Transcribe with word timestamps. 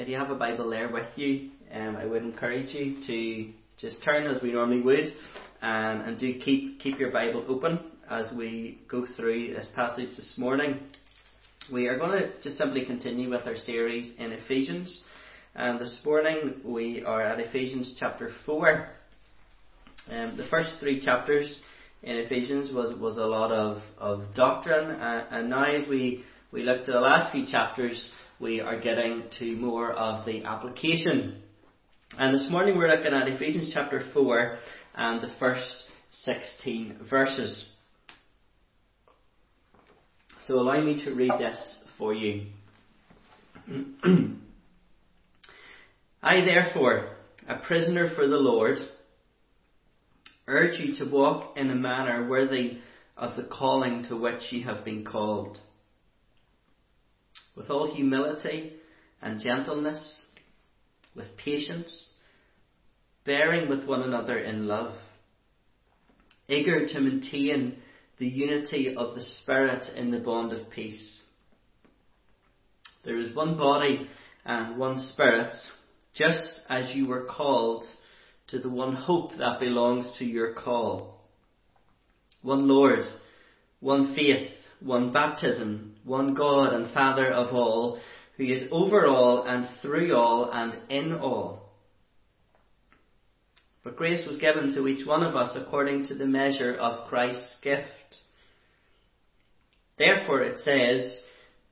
if 0.00 0.08
you 0.08 0.16
have 0.16 0.30
a 0.30 0.34
Bible 0.34 0.70
there 0.70 0.90
with 0.90 1.08
you, 1.16 1.50
um, 1.74 1.94
I 1.94 2.06
would 2.06 2.22
encourage 2.22 2.72
you 2.72 3.04
to 3.06 3.52
just 3.78 4.02
turn 4.02 4.26
as 4.26 4.42
we 4.42 4.50
normally 4.50 4.80
would, 4.80 5.08
um, 5.60 6.00
and 6.00 6.18
do 6.18 6.38
keep 6.38 6.80
keep 6.80 6.98
your 6.98 7.12
Bible 7.12 7.44
open 7.46 7.78
as 8.10 8.32
we 8.34 8.78
go 8.88 9.04
through 9.14 9.52
this 9.52 9.68
passage 9.74 10.08
this 10.16 10.36
morning. 10.38 10.80
We 11.70 11.86
are 11.86 11.98
going 11.98 12.18
to 12.18 12.30
just 12.42 12.56
simply 12.56 12.86
continue 12.86 13.28
with 13.28 13.46
our 13.46 13.56
series 13.56 14.12
in 14.18 14.32
Ephesians, 14.32 15.02
and 15.54 15.78
this 15.78 16.00
morning 16.02 16.62
we 16.64 17.04
are 17.04 17.20
at 17.20 17.38
Ephesians 17.38 17.94
chapter 18.00 18.30
four. 18.46 18.88
Um, 20.10 20.34
the 20.38 20.46
first 20.48 20.80
three 20.80 21.04
chapters 21.04 21.60
in 22.02 22.16
Ephesians 22.16 22.72
was 22.72 22.98
was 22.98 23.18
a 23.18 23.26
lot 23.26 23.52
of 23.52 23.82
of 23.98 24.34
doctrine, 24.34 24.92
uh, 24.98 25.26
and 25.30 25.50
now 25.50 25.64
as 25.64 25.86
we 25.90 26.24
we 26.52 26.62
look 26.62 26.86
to 26.86 26.92
the 26.92 27.00
last 27.00 27.32
few 27.32 27.44
chapters 27.46 28.10
we 28.40 28.60
are 28.60 28.80
getting 28.80 29.24
to 29.38 29.54
more 29.56 29.92
of 29.92 30.24
the 30.24 30.44
application. 30.44 31.42
And 32.18 32.34
this 32.34 32.48
morning 32.50 32.78
we're 32.78 32.88
looking 32.88 33.12
at 33.12 33.28
Ephesians 33.28 33.70
chapter 33.72 34.02
4 34.14 34.56
and 34.94 35.22
the 35.22 35.30
first 35.38 35.84
16 36.22 37.00
verses. 37.08 37.70
So 40.46 40.58
allow 40.58 40.80
me 40.82 41.04
to 41.04 41.12
read 41.12 41.32
this 41.38 41.78
for 41.98 42.14
you. 42.14 42.46
I 46.22 46.40
therefore, 46.40 47.10
a 47.46 47.56
prisoner 47.58 48.10
for 48.16 48.26
the 48.26 48.36
Lord, 48.36 48.78
urge 50.48 50.80
you 50.80 50.94
to 50.94 51.04
walk 51.10 51.58
in 51.58 51.70
a 51.70 51.74
manner 51.74 52.26
worthy 52.26 52.78
of 53.18 53.36
the 53.36 53.42
calling 53.42 54.04
to 54.08 54.16
which 54.16 54.50
you 54.50 54.64
have 54.64 54.82
been 54.82 55.04
called 55.04 55.58
with 57.56 57.70
all 57.70 57.94
humility 57.94 58.72
and 59.22 59.40
gentleness, 59.40 60.24
with 61.14 61.36
patience, 61.36 62.10
bearing 63.24 63.68
with 63.68 63.86
one 63.86 64.02
another 64.02 64.38
in 64.38 64.66
love, 64.66 64.94
eager 66.48 66.86
to 66.86 67.00
maintain 67.00 67.76
the 68.18 68.26
unity 68.26 68.94
of 68.96 69.14
the 69.14 69.22
Spirit 69.22 69.84
in 69.96 70.10
the 70.10 70.18
bond 70.18 70.52
of 70.52 70.70
peace. 70.70 71.20
There 73.04 73.18
is 73.18 73.34
one 73.34 73.56
body 73.56 74.08
and 74.44 74.76
one 74.76 74.98
Spirit, 74.98 75.54
just 76.14 76.60
as 76.68 76.94
you 76.94 77.06
were 77.06 77.24
called 77.24 77.84
to 78.48 78.58
the 78.58 78.68
one 78.68 78.94
hope 78.94 79.32
that 79.38 79.60
belongs 79.60 80.12
to 80.18 80.24
your 80.24 80.54
call. 80.54 81.20
One 82.42 82.68
Lord, 82.68 83.04
one 83.80 84.14
faith, 84.14 84.50
one 84.80 85.12
baptism, 85.12 85.89
one 86.04 86.34
God 86.34 86.72
and 86.72 86.92
Father 86.92 87.26
of 87.26 87.54
all, 87.54 88.00
who 88.36 88.44
is 88.44 88.68
over 88.70 89.06
all 89.06 89.44
and 89.44 89.68
through 89.82 90.14
all 90.14 90.50
and 90.50 90.74
in 90.88 91.12
all. 91.12 91.70
But 93.82 93.96
grace 93.96 94.26
was 94.26 94.38
given 94.38 94.74
to 94.74 94.88
each 94.88 95.06
one 95.06 95.22
of 95.22 95.34
us 95.34 95.56
according 95.56 96.06
to 96.06 96.14
the 96.14 96.26
measure 96.26 96.74
of 96.74 97.08
Christ's 97.08 97.56
gift. 97.62 97.88
Therefore 99.98 100.42
it 100.42 100.58
says, 100.58 101.22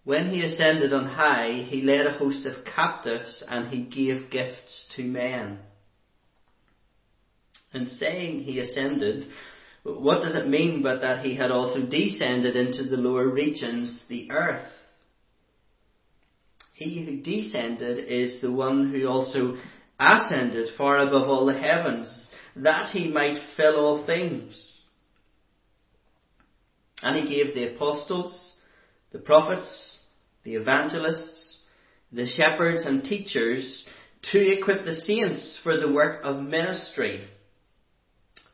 When 0.05 0.31
he 0.31 0.43
ascended 0.43 0.93
on 0.93 1.07
high, 1.07 1.65
he 1.67 1.83
led 1.83 2.07
a 2.07 2.13
host 2.13 2.47
of 2.47 2.65
captives 2.65 3.43
and 3.49 3.69
he 3.69 3.83
gave 3.83 4.31
gifts 4.31 4.87
to 4.97 5.03
men. 5.03 5.61
And 7.73 7.89
saying 7.89 8.45
he 8.45 8.61
ascended, 8.61 9.27
what 9.99 10.23
does 10.23 10.35
it 10.35 10.49
mean 10.49 10.83
but 10.83 11.01
that 11.01 11.25
he 11.25 11.35
had 11.35 11.51
also 11.51 11.81
descended 11.87 12.57
into 12.57 12.85
the 12.85 12.97
lower 12.97 13.29
regions, 13.29 14.05
the 14.09 14.31
earth? 14.31 14.67
He 16.75 17.05
who 17.05 17.23
descended 17.23 18.07
is 18.09 18.41
the 18.41 18.53
one 18.53 18.93
who 18.93 19.07
also 19.07 19.57
ascended 19.99 20.69
far 20.77 20.99
above 20.99 21.29
all 21.29 21.47
the 21.47 21.59
heavens, 21.59 22.29
that 22.57 22.91
he 22.93 23.09
might 23.09 23.39
fill 23.57 23.77
all 23.77 24.07
things. 24.07 24.55
And 27.03 27.17
he 27.17 27.35
gave 27.35 27.55
the 27.55 27.75
apostles, 27.75 28.53
the 29.13 29.19
prophets, 29.19 29.99
the 30.45 30.55
evangelists, 30.55 31.63
the 32.13 32.27
shepherds 32.27 32.85
and 32.87 33.03
teachers 33.03 33.85
to 34.33 34.39
equip 34.39 34.85
the 34.85 34.97
saints 34.97 35.61
for 35.63 35.77
the 35.77 35.93
work 35.93 36.21
of 36.25 36.43
ministry 36.43 37.29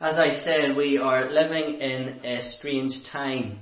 As 0.00 0.18
I 0.18 0.34
said, 0.44 0.76
we 0.76 0.98
are 0.98 1.30
living 1.30 1.80
in 1.80 2.24
a 2.24 2.42
strange 2.58 2.92
time. 3.12 3.60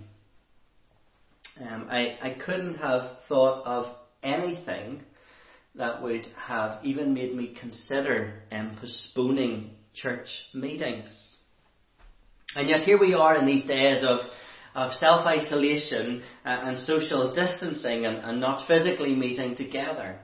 Um, 1.60 1.88
I, 1.90 2.16
I 2.22 2.36
couldn't 2.44 2.76
have 2.76 3.18
thought 3.28 3.66
of 3.66 3.94
anything 4.22 5.02
that 5.74 6.02
would 6.02 6.26
have 6.38 6.82
even 6.84 7.12
made 7.12 7.34
me 7.34 7.54
consider 7.60 8.42
um, 8.50 8.78
postponing 8.80 9.72
church 9.94 10.26
meetings. 10.54 11.10
And 12.56 12.68
yet 12.68 12.80
here 12.80 12.98
we 12.98 13.12
are 13.12 13.36
in 13.36 13.46
these 13.46 13.64
days 13.64 14.02
of, 14.02 14.20
of 14.74 14.92
self-isolation 14.94 16.22
uh, 16.46 16.48
and 16.48 16.78
social 16.78 17.34
distancing 17.34 18.06
and, 18.06 18.16
and 18.16 18.40
not 18.40 18.66
physically 18.66 19.14
meeting 19.14 19.54
together. 19.54 20.18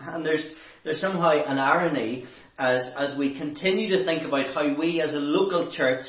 And 0.00 0.24
there's, 0.24 0.52
there's 0.84 1.00
somehow 1.00 1.30
an 1.30 1.58
irony 1.58 2.24
as, 2.58 2.82
as 2.96 3.18
we 3.18 3.38
continue 3.38 3.96
to 3.96 4.04
think 4.04 4.24
about 4.24 4.54
how 4.54 4.78
we 4.78 5.00
as 5.00 5.14
a 5.14 5.18
local 5.18 5.72
church 5.72 6.06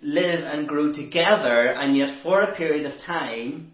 live 0.00 0.40
and 0.44 0.68
grow 0.68 0.92
together, 0.92 1.68
and 1.68 1.96
yet 1.96 2.22
for 2.22 2.42
a 2.42 2.54
period 2.56 2.86
of 2.86 3.00
time, 3.06 3.72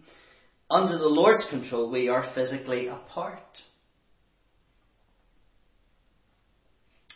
under 0.71 0.99
the 0.99 1.09
Lord's 1.09 1.45
control, 1.51 1.91
we 1.91 2.09
are 2.09 2.33
physically 2.35 2.87
apart. 2.87 3.43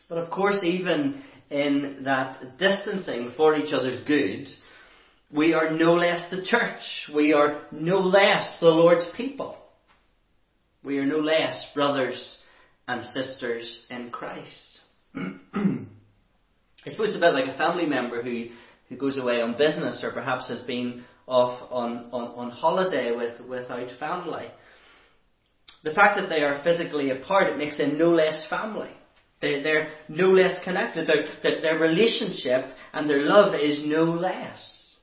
But 0.09 0.19
of 0.19 0.31
course, 0.31 0.63
even 0.63 1.23
in 1.51 2.03
that 2.05 2.59
distancing 2.59 3.33
for 3.37 3.55
each 3.55 3.73
other's 3.73 4.05
good, 4.07 4.49
we 5.31 5.55
are 5.55 5.71
no 5.71 5.95
less 5.95 6.29
the 6.31 6.45
church. 6.45 6.81
We 7.15 7.33
are 7.33 7.63
no 7.73 7.99
less 7.99 8.59
the 8.61 8.69
Lord's 8.69 9.07
people. 9.17 9.57
We 10.87 10.99
are 10.99 11.05
no 11.05 11.19
less 11.19 11.67
brothers 11.75 12.39
and 12.87 13.05
sisters 13.07 13.85
in 13.91 14.10
Christ. 14.10 14.83
I 15.16 15.31
suppose 16.91 17.09
it's 17.09 17.16
a 17.16 17.21
bit 17.21 17.34
like 17.34 17.53
a 17.53 17.59
family 17.59 17.87
member 17.87 18.22
who, 18.22 18.47
who 18.89 18.97
goes 18.97 19.19
away 19.19 19.41
on 19.43 19.59
business 19.59 20.05
or 20.05 20.13
perhaps 20.13 20.49
has 20.49 20.60
been 20.60 21.03
off 21.27 21.60
on, 21.72 22.07
on, 22.13 22.28
on 22.37 22.51
holiday 22.51 23.16
with, 23.16 23.41
without 23.49 23.89
family. 23.99 24.47
The 25.83 25.91
fact 25.91 26.21
that 26.21 26.28
they 26.28 26.45
are 26.45 26.63
physically 26.63 27.10
apart, 27.10 27.49
it 27.49 27.59
makes 27.59 27.78
them 27.78 27.99
no 27.99 28.10
less 28.10 28.47
family. 28.49 28.91
They, 29.43 29.65
they're 29.65 29.89
no 30.09 30.28
less 30.28 30.63
connected. 30.63 31.09
Their, 31.09 31.63
their 31.63 31.81
relationship 31.81 32.65
and 32.93 33.10
their 33.10 33.22
love 33.22 33.57
is 33.57 33.83
no 33.84 34.05
less. 34.05 34.95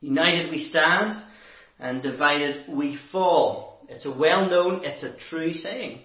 United 0.00 0.50
we 0.50 0.60
stand, 0.60 1.16
and 1.78 2.02
divided 2.02 2.68
we 2.68 2.98
fall. 3.10 3.80
It's 3.88 4.06
a 4.06 4.10
well 4.16 4.48
known, 4.48 4.84
it's 4.84 5.02
a 5.02 5.16
true 5.28 5.52
saying. 5.52 6.00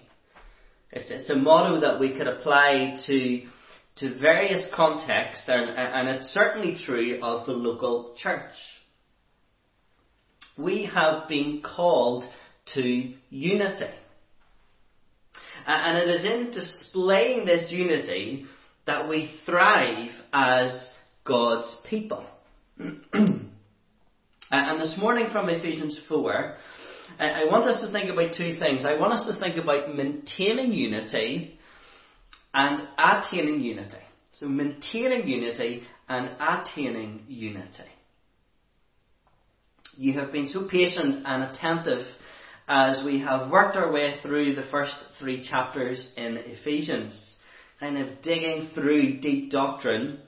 It's, 0.92 1.10
it's 1.10 1.30
a 1.30 1.36
motto 1.36 1.80
that 1.80 2.00
we 2.00 2.16
could 2.16 2.26
apply 2.26 2.98
to, 3.06 3.42
to 3.96 4.18
various 4.18 4.68
contexts, 4.74 5.44
and, 5.48 5.70
and 5.70 6.08
it's 6.08 6.26
certainly 6.26 6.76
true 6.84 7.20
of 7.22 7.46
the 7.46 7.52
local 7.52 8.14
church. 8.18 8.52
We 10.58 10.90
have 10.92 11.28
been 11.28 11.62
called 11.62 12.24
to 12.74 13.14
unity. 13.30 13.94
And 15.66 15.98
it 15.98 16.08
is 16.08 16.24
in 16.24 16.50
displaying 16.52 17.44
this 17.46 17.70
unity 17.70 18.46
that 18.86 19.08
we 19.08 19.32
thrive 19.46 20.10
as 20.32 20.90
God's 21.24 21.76
people. 21.88 22.26
Uh, 24.50 24.56
and 24.56 24.80
this 24.80 24.98
morning 24.98 25.28
from 25.30 25.48
Ephesians 25.48 26.00
4, 26.08 26.56
uh, 27.20 27.22
I 27.22 27.44
want 27.44 27.66
us 27.66 27.86
to 27.86 27.92
think 27.92 28.10
about 28.10 28.34
two 28.36 28.58
things. 28.58 28.84
I 28.84 28.98
want 28.98 29.12
us 29.12 29.32
to 29.32 29.38
think 29.38 29.56
about 29.56 29.94
maintaining 29.94 30.72
unity 30.72 31.56
and 32.52 32.82
attaining 32.98 33.60
unity. 33.60 34.02
So 34.40 34.48
maintaining 34.48 35.28
unity 35.28 35.82
and 36.08 36.30
attaining 36.40 37.26
unity. 37.28 37.90
You 39.96 40.14
have 40.14 40.32
been 40.32 40.48
so 40.48 40.66
patient 40.68 41.22
and 41.26 41.44
attentive 41.44 42.06
as 42.66 43.04
we 43.04 43.20
have 43.20 43.52
worked 43.52 43.76
our 43.76 43.92
way 43.92 44.16
through 44.20 44.56
the 44.56 44.66
first 44.68 44.94
three 45.20 45.46
chapters 45.48 46.12
in 46.16 46.38
Ephesians, 46.38 47.36
kind 47.78 47.98
of 47.98 48.20
digging 48.22 48.70
through 48.74 49.20
deep 49.20 49.52
doctrine, 49.52 50.18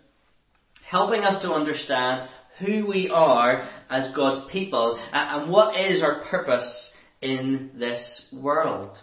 helping 0.89 1.25
us 1.25 1.43
to 1.43 1.53
understand 1.53 2.29
who 2.65 2.87
we 2.87 3.11
are 3.13 3.69
as 3.91 4.15
God's 4.15 4.51
people 4.53 4.99
and 5.13 5.51
what 5.51 5.77
is 5.77 6.03
our 6.03 6.25
purpose 6.25 6.91
in 7.21 7.71
this 7.79 8.29
world. 8.33 8.97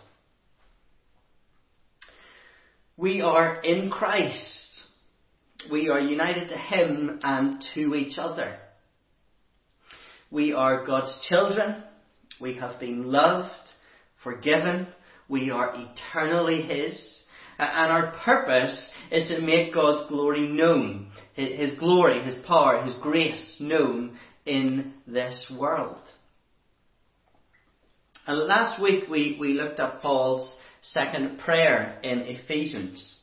We 2.98 3.22
are 3.22 3.62
in 3.62 3.90
Christ. 3.90 4.68
We 5.72 5.90
are 5.90 6.00
united 6.00 6.50
to 6.50 6.58
Him 6.58 7.20
and 7.24 7.64
to 7.74 7.96
each 7.96 8.18
other. 8.18 8.58
We 10.32 10.54
are 10.54 10.86
God's 10.86 11.28
children. 11.30 11.84
We 12.42 12.56
have 12.56 12.80
been 12.80 13.12
loved, 13.12 13.70
forgiven. 14.24 14.88
We 15.28 15.50
are 15.50 15.74
eternally 15.76 16.62
His. 16.62 17.20
And 17.60 17.92
our 17.92 18.14
purpose 18.24 18.90
is 19.12 19.28
to 19.30 19.42
make 19.42 19.74
God's 19.74 20.08
glory 20.08 20.48
known. 20.48 21.12
His 21.34 21.78
glory, 21.78 22.22
His 22.24 22.38
power, 22.48 22.82
His 22.82 22.96
grace 23.02 23.58
known 23.60 24.18
in 24.46 24.94
this 25.06 25.52
world. 25.60 26.00
And 28.26 28.40
last 28.48 28.82
week 28.82 29.10
we, 29.10 29.38
we 29.40 29.54
looked 29.54 29.80
at 29.80 30.02
Paul's 30.02 30.58
second 30.82 31.40
prayer 31.40 32.00
in 32.02 32.20
Ephesians. 32.20 33.18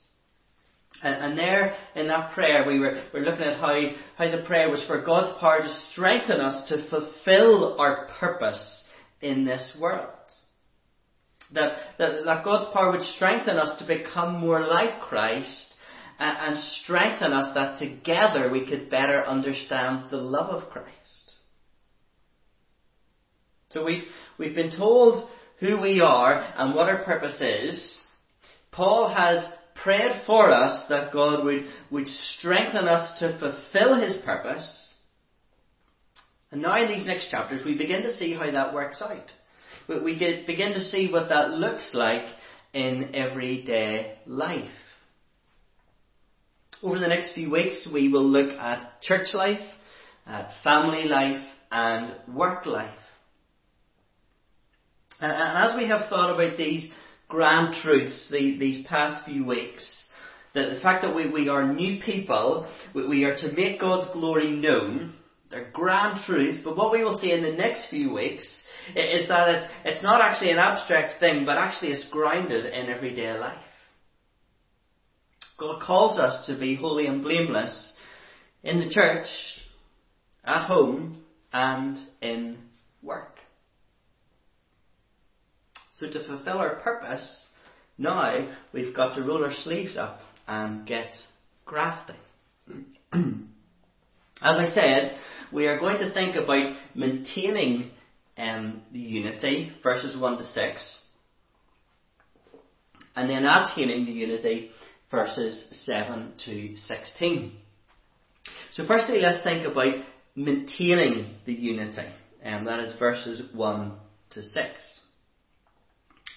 And, 1.03 1.39
there 1.39 1.75
in 1.95 2.09
that 2.09 2.33
prayer 2.33 2.65
we 2.67 2.79
were, 2.79 3.03
we 3.13 3.21
were 3.21 3.27
looking 3.27 3.47
at 3.47 3.61
how, 3.61 3.79
how 4.17 4.31
the 4.31 4.45
prayer 4.47 4.71
was 4.71 4.85
for 4.87 5.03
God's 5.03 5.39
power 5.39 5.61
to 5.61 5.81
strengthen 5.93 6.41
us 6.41 6.69
to 6.69 6.89
fulfill 6.89 7.79
our 7.79 8.09
purpose 8.19 8.83
in 9.21 9.45
this 9.45 9.77
world. 9.81 10.11
That, 11.53 11.77
that, 11.99 12.25
that 12.25 12.45
God's 12.45 12.73
power 12.73 12.91
would 12.91 13.03
strengthen 13.03 13.57
us 13.57 13.79
to 13.79 13.87
become 13.87 14.41
more 14.41 14.67
like 14.67 15.01
Christ 15.01 15.75
and, 16.19 16.37
and 16.39 16.65
strengthen 16.83 17.33
us 17.33 17.55
that 17.55 17.79
together 17.79 18.51
we 18.51 18.67
could 18.67 18.91
better 18.91 19.25
understand 19.25 20.11
the 20.11 20.17
love 20.17 20.51
of 20.51 20.71
Christ. 20.71 20.91
So 23.71 23.85
we've, 23.85 24.05
we've 24.39 24.55
been 24.55 24.77
told 24.77 25.29
who 25.61 25.81
we 25.81 26.01
are 26.01 26.53
and 26.57 26.75
what 26.75 26.89
our 26.89 27.05
purpose 27.05 27.41
is. 27.41 28.01
Paul 28.73 29.13
has 29.15 29.47
prayed 29.83 30.23
for 30.27 30.51
us 30.51 30.87
that 30.89 31.13
God 31.13 31.45
would, 31.45 31.67
would 31.91 32.09
strengthen 32.09 32.89
us 32.89 33.19
to 33.21 33.39
fulfill 33.39 34.01
his 34.01 34.17
purpose. 34.25 34.93
And 36.51 36.63
now 36.63 36.83
in 36.83 36.89
these 36.91 37.07
next 37.07 37.31
chapters, 37.31 37.65
we 37.65 37.77
begin 37.77 38.03
to 38.03 38.17
see 38.17 38.35
how 38.35 38.51
that 38.51 38.75
works 38.75 39.03
out. 39.03 39.31
We 39.89 40.19
get, 40.19 40.47
begin 40.47 40.73
to 40.73 40.81
see 40.81 41.11
what 41.13 41.29
that 41.29 41.51
looks 41.51 41.91
like 41.95 42.27
in 42.73 43.15
everyday 43.15 44.19
life. 44.27 44.71
Over 46.83 46.99
the 46.99 47.07
next 47.07 47.35
few 47.35 47.51
weeks, 47.51 47.89
we 47.93 48.09
will 48.09 48.25
look 48.25 48.51
at 48.59 49.01
church 49.01 49.29
life, 49.33 49.65
at 50.27 50.51
family 50.65 51.05
life, 51.05 51.43
and 51.71 52.15
work 52.35 52.67
life. 52.67 52.99
And, 55.21 55.33
as 55.33 55.77
we 55.77 55.89
have 55.89 56.09
thought 56.09 56.35
about 56.35 56.59
these 56.59 56.89
grand 57.29 57.75
truths 57.83 58.29
the, 58.31 58.59
these 58.59 58.85
past 58.87 59.25
few 59.25 59.45
weeks, 59.45 60.05
that 60.55 60.75
the 60.75 60.81
fact 60.81 61.05
that 61.05 61.15
we, 61.15 61.31
we 61.31 61.49
are 61.49 61.73
new 61.73 62.03
people, 62.03 62.67
we, 62.95 63.07
we 63.07 63.25
are 63.25 63.37
to 63.37 63.53
make 63.53 63.81
God's 63.81 64.13
glory 64.13 64.51
known, 64.51 65.15
they're 65.51 65.71
grand 65.73 66.21
truths, 66.27 66.59
but 66.65 66.77
what 66.77 66.93
we 66.93 67.05
will 67.05 67.19
see 67.19 67.31
in 67.31 67.43
the 67.43 67.53
next 67.53 67.89
few 67.89 68.13
weeks 68.13 68.47
is 68.95 69.29
that 69.29 69.49
it's, 69.49 69.73
it's 69.85 70.03
not 70.03 70.21
actually 70.21 70.51
an 70.51 70.59
abstract 70.59 71.21
thing, 71.21 71.45
but 71.45 71.59
actually 71.59 71.91
it's 71.91 72.09
grounded 72.11 72.67
in 72.67 72.89
everyday 72.89 73.39
life. 73.39 73.63
God 75.59 75.81
calls 75.83 76.19
us 76.19 76.47
to 76.47 76.59
be 76.59 76.77
holy 76.77 77.07
and 77.07 77.23
blameless 77.23 77.95
in 78.63 78.79
the 78.79 78.91
church, 78.91 79.27
at 80.45 80.67
home, 80.67 81.23
and 81.53 81.99
in 82.21 82.59
work. 83.03 83.39
So 85.99 86.07
to 86.09 86.27
fulfill 86.27 86.59
our 86.59 86.77
purpose, 86.77 87.45
now 87.97 88.51
we've 88.73 88.95
got 88.95 89.15
to 89.15 89.23
roll 89.23 89.45
our 89.45 89.55
sleeves 89.55 89.97
up 89.97 90.21
and 90.47 90.87
get 90.87 91.15
grafting. 91.65 92.17
As 94.43 94.57
I 94.57 94.67
said, 94.75 95.17
we 95.51 95.67
are 95.67 95.79
going 95.79 95.99
to 95.99 96.13
think 96.13 96.37
about 96.37 96.77
maintaining 96.95 97.93
um, 98.39 98.83
the 98.93 98.99
unity, 98.99 99.73
verses 99.83 100.17
1 100.17 100.39
to 100.39 100.45
6, 100.45 100.99
and 103.15 103.31
then 103.31 103.45
attaining 103.45 104.05
the 104.05 104.13
unity, 104.13 104.71
verses 105.11 105.67
7 105.87 106.33
to 106.45 106.77
16. 106.77 107.53
So 108.73 108.87
firstly, 108.87 109.21
let's 109.21 109.43
think 109.43 109.67
about 109.67 109.95
maintaining 110.35 111.35
the 111.47 111.55
unity, 111.55 112.09
and 112.43 112.67
that 112.67 112.81
is 112.81 112.99
verses 112.99 113.43
1 113.55 113.93
to 114.31 114.43
6. 114.43 115.01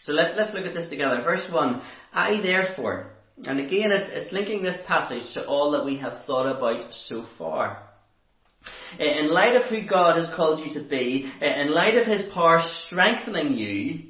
So 0.05 0.13
let, 0.13 0.37
us 0.39 0.53
look 0.53 0.65
at 0.65 0.73
this 0.73 0.89
together. 0.89 1.21
Verse 1.23 1.45
1 1.51 1.81
I 2.13 2.41
therefore, 2.41 3.11
and 3.45 3.59
again 3.59 3.91
it's, 3.91 4.09
it's 4.11 4.33
linking 4.33 4.63
this 4.63 4.79
passage 4.87 5.33
to 5.33 5.45
all 5.45 5.71
that 5.71 5.85
we 5.85 5.97
have 5.97 6.25
thought 6.25 6.47
about 6.47 6.91
so 6.93 7.25
far. 7.37 7.88
Eh, 8.99 9.19
in 9.19 9.29
light 9.29 9.55
of 9.55 9.63
who 9.63 9.85
God 9.87 10.17
has 10.17 10.33
called 10.35 10.65
you 10.65 10.81
to 10.81 10.87
be, 10.87 11.31
eh, 11.41 11.61
in 11.61 11.71
light 11.71 11.97
of 11.97 12.05
His 12.05 12.31
power 12.33 12.61
strengthening 12.85 13.57
you, 13.57 14.03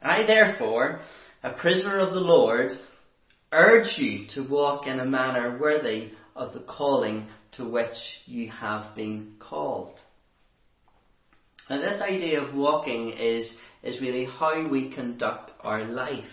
I 0.00 0.24
therefore, 0.26 1.02
a 1.42 1.52
prisoner 1.52 1.98
of 1.98 2.12
the 2.12 2.20
Lord, 2.20 2.72
urge 3.52 3.98
you 3.98 4.26
to 4.34 4.48
walk 4.48 4.86
in 4.86 5.00
a 5.00 5.04
manner 5.04 5.58
worthy 5.58 6.10
of 6.34 6.52
the 6.52 6.60
calling 6.60 7.28
to 7.52 7.68
which 7.68 7.96
you 8.26 8.50
have 8.50 8.94
been 8.94 9.34
called. 9.38 9.94
And 11.68 11.82
this 11.82 12.02
idea 12.02 12.42
of 12.42 12.54
walking 12.54 13.10
is 13.10 13.50
is 13.82 14.00
really 14.00 14.24
how 14.24 14.68
we 14.68 14.94
conduct 14.94 15.50
our 15.60 15.84
life. 15.84 16.24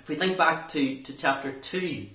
If 0.00 0.08
we 0.08 0.16
think 0.16 0.36
back 0.36 0.70
to, 0.72 1.02
to 1.02 1.16
chapter 1.18 1.60
2, 1.70 2.08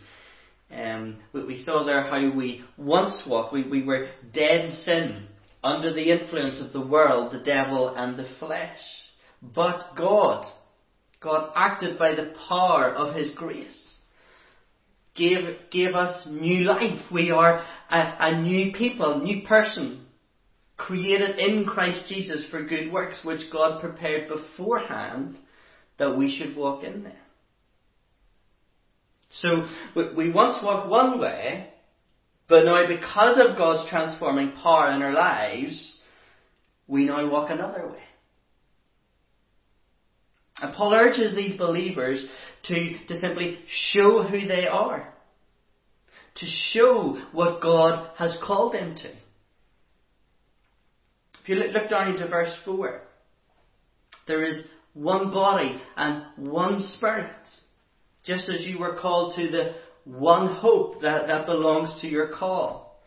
um, 0.72 1.18
we, 1.34 1.46
we, 1.46 1.64
saw 1.64 1.84
there 1.86 2.04
how 2.04 2.36
we 2.36 2.64
once 2.78 3.24
walked. 3.28 3.54
We, 3.54 3.68
we 3.68 3.84
were 3.84 4.10
dead 4.34 4.66
in 4.66 4.72
sin, 4.72 5.28
under 5.64 5.94
the 5.94 6.12
influence 6.12 6.62
of 6.62 6.74
the 6.74 6.86
world, 6.86 7.32
the 7.32 7.44
devil, 7.44 7.94
and 7.96 8.18
the 8.18 8.28
flesh. 8.40 8.80
But 9.42 9.96
God, 9.98 10.46
God 11.22 11.52
acted 11.56 11.98
by 11.98 12.16
the 12.16 12.34
power 12.48 12.90
of 12.90 13.16
His 13.16 13.34
grace, 13.36 13.96
gave, 15.16 15.58
gave 15.72 15.96
us 15.96 16.28
new 16.30 16.66
life. 16.66 17.02
We 17.12 17.32
are 17.32 17.64
a, 17.90 18.16
a 18.20 18.42
new 18.42 18.74
people, 18.74 19.22
new 19.22 19.48
person, 19.48 20.06
created 20.76 21.38
in 21.40 21.66
Christ 21.66 22.08
Jesus 22.08 22.48
for 22.52 22.64
good 22.64 22.92
works, 22.92 23.22
which 23.24 23.52
God 23.52 23.82
prepared 23.82 24.30
beforehand 24.30 25.38
that 25.98 26.18
we 26.18 26.38
should 26.38 26.56
walk 26.56 26.84
in 26.84 27.04
them. 27.04 27.16
So 29.30 29.68
we 29.96 30.32
once 30.32 30.58
walked 30.64 30.90
one 30.90 31.20
way, 31.20 31.70
but 32.48 32.66
now 32.66 32.88
because 32.88 33.40
of 33.44 33.58
God's 33.58 33.90
transforming 33.90 34.54
power 34.54 34.92
in 34.92 35.02
our 35.02 35.14
lives, 35.14 36.00
we 36.88 37.06
now 37.06 37.30
walk 37.30 37.50
another 37.50 37.90
way. 37.90 38.04
And 40.60 40.74
Paul 40.74 40.94
urges 40.94 41.36
these 41.36 41.58
believers 41.58 42.26
to, 42.64 42.98
to 43.08 43.20
simply 43.20 43.60
show 43.68 44.24
who 44.24 44.48
they 44.48 44.68
are. 44.68 45.14
To 46.36 46.46
show 46.72 47.18
what 47.32 47.62
God 47.62 48.12
has 48.18 48.38
called 48.44 48.74
them 48.74 48.96
to. 48.96 49.10
If 51.42 51.50
you 51.50 51.56
look 51.56 51.90
down 51.90 52.12
into 52.12 52.28
verse 52.28 52.56
4, 52.66 53.02
there 54.28 54.44
is 54.44 54.66
one 54.94 55.32
body 55.32 55.80
and 55.96 56.24
one 56.36 56.82
spirit. 56.82 57.36
Just 58.28 58.50
as 58.50 58.66
you 58.66 58.78
were 58.78 58.98
called 59.00 59.36
to 59.38 59.50
the 59.50 59.76
one 60.04 60.54
hope 60.54 61.02
that, 61.02 61.28
that 61.28 61.46
belongs 61.46 62.02
to 62.02 62.08
your 62.08 62.28
call. 62.36 63.02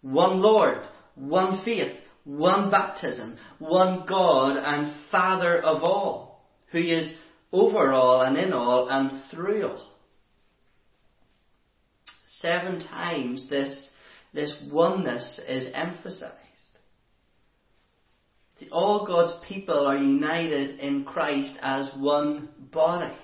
One 0.00 0.40
Lord, 0.40 0.78
one 1.14 1.62
faith, 1.64 1.98
one 2.24 2.70
baptism, 2.70 3.36
one 3.58 4.06
God 4.08 4.56
and 4.56 4.94
Father 5.10 5.60
of 5.60 5.82
all, 5.82 6.46
who 6.72 6.78
is 6.78 7.12
over 7.52 7.92
all 7.92 8.22
and 8.22 8.38
in 8.38 8.54
all 8.54 8.88
and 8.88 9.22
through 9.30 9.68
all. 9.68 9.92
Seven 12.38 12.80
times 12.80 13.50
this, 13.50 13.90
this 14.32 14.52
oneness 14.72 15.40
is 15.46 15.68
emphasized. 15.74 16.34
All 18.72 19.06
God's 19.06 19.44
people 19.46 19.86
are 19.86 19.96
united 19.96 20.80
in 20.80 21.04
Christ 21.04 21.56
as 21.60 21.90
one 21.98 22.48
body. 22.72 23.14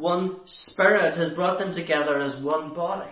One 0.00 0.40
Spirit 0.46 1.16
has 1.16 1.34
brought 1.34 1.58
them 1.58 1.74
together 1.74 2.18
as 2.18 2.42
one 2.42 2.74
body. 2.74 3.10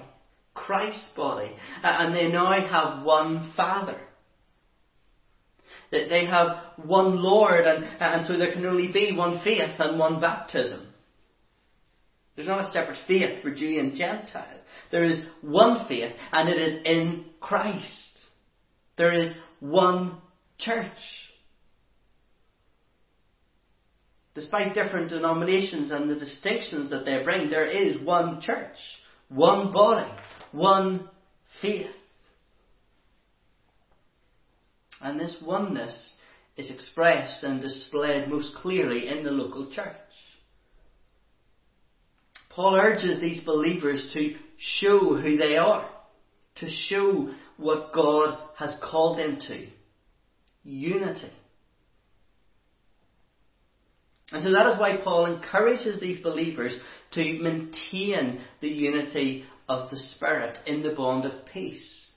Christ's 0.55 1.11
body. 1.17 1.53
And 1.83 2.15
they 2.15 2.29
now 2.29 2.53
have 2.61 3.05
one 3.05 3.53
Father. 3.57 4.01
That 5.91 6.09
they 6.09 6.27
have 6.27 6.65
one 6.85 7.23
Lord, 7.23 7.67
and, 7.67 7.85
and 7.85 8.27
so 8.27 8.37
there 8.37 8.53
can 8.53 8.67
only 8.67 8.93
be 8.93 9.15
one 9.17 9.41
faith 9.43 9.79
and 9.79 9.99
one 9.99 10.21
baptism. 10.21 10.87
There's 12.37 12.49
not 12.49 12.67
a 12.67 12.71
separate 12.71 12.99
faith 13.07 13.43
for 13.43 13.55
Jew 13.55 13.81
and 13.81 13.95
Gentile. 13.95 14.61
There 14.93 15.03
is 15.03 15.21
one 15.41 15.89
faith, 15.89 16.13
and 16.31 16.49
it 16.49 16.57
is 16.57 16.83
in 16.85 17.25
Christ. 17.41 18.19
There 18.97 19.13
is 19.13 19.33
one 19.61 20.19
church. 20.59 20.89
Despite 24.39 24.73
different 24.73 25.11
denominations 25.11 25.91
and 25.91 26.09
the 26.09 26.15
distinctions 26.15 26.91
that 26.91 27.05
they 27.05 27.25
bring, 27.25 27.51
there 27.51 27.67
is 27.67 28.01
one 28.07 28.41
church, 28.41 28.77
one 29.29 29.73
body, 29.73 30.09
one 30.53 31.11
faith. 31.61 31.91
And 35.01 35.19
this 35.19 35.43
oneness 35.45 36.15
is 36.57 36.71
expressed 36.71 37.43
and 37.43 37.61
displayed 37.61 38.29
most 38.29 38.55
clearly 38.59 39.09
in 39.09 39.25
the 39.25 39.33
local 39.33 39.73
church. 39.73 39.97
Paul 42.51 42.77
urges 42.77 43.21
these 43.21 43.41
believers 43.41 44.09
to 44.15 44.37
show 44.57 45.17
who 45.17 45.37
they 45.37 45.57
are, 45.57 45.91
to 46.59 46.71
show 46.71 47.35
what 47.57 47.93
God 47.93 48.39
has 48.57 48.79
called 48.89 49.19
them 49.19 49.41
to 49.49 49.67
unity. 50.63 51.33
And 54.33 54.43
so 54.43 54.51
that 54.53 54.67
is 54.67 54.79
why 54.79 54.99
Paul 55.03 55.27
encourages 55.27 56.01
these 56.01 56.23
believers 56.23 56.79
to 57.13 57.39
maintain 57.41 58.41
the 58.61 58.69
unity 58.69 59.45
of 59.69 59.91
the 59.91 59.97
Spirit 59.97 60.59
in 60.67 60.83
the 60.83 60.95
bond 60.95 61.25
of 61.25 61.47
peace. 61.47 62.11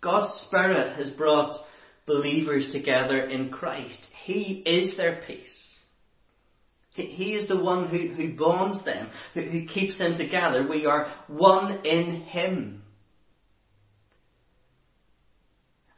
God's 0.00 0.32
Spirit 0.46 0.96
has 0.96 1.10
brought 1.10 1.54
believers 2.06 2.72
together 2.72 3.20
in 3.20 3.50
Christ. 3.50 4.00
He 4.24 4.62
is 4.64 4.96
their 4.96 5.22
peace. 5.26 5.44
He 6.92 7.34
is 7.34 7.48
the 7.48 7.62
one 7.62 7.88
who, 7.88 8.14
who 8.14 8.36
bonds 8.36 8.84
them, 8.84 9.10
who, 9.34 9.42
who 9.42 9.66
keeps 9.66 9.98
them 9.98 10.16
together. 10.16 10.66
We 10.68 10.86
are 10.86 11.12
one 11.28 11.84
in 11.84 12.22
Him. 12.22 12.82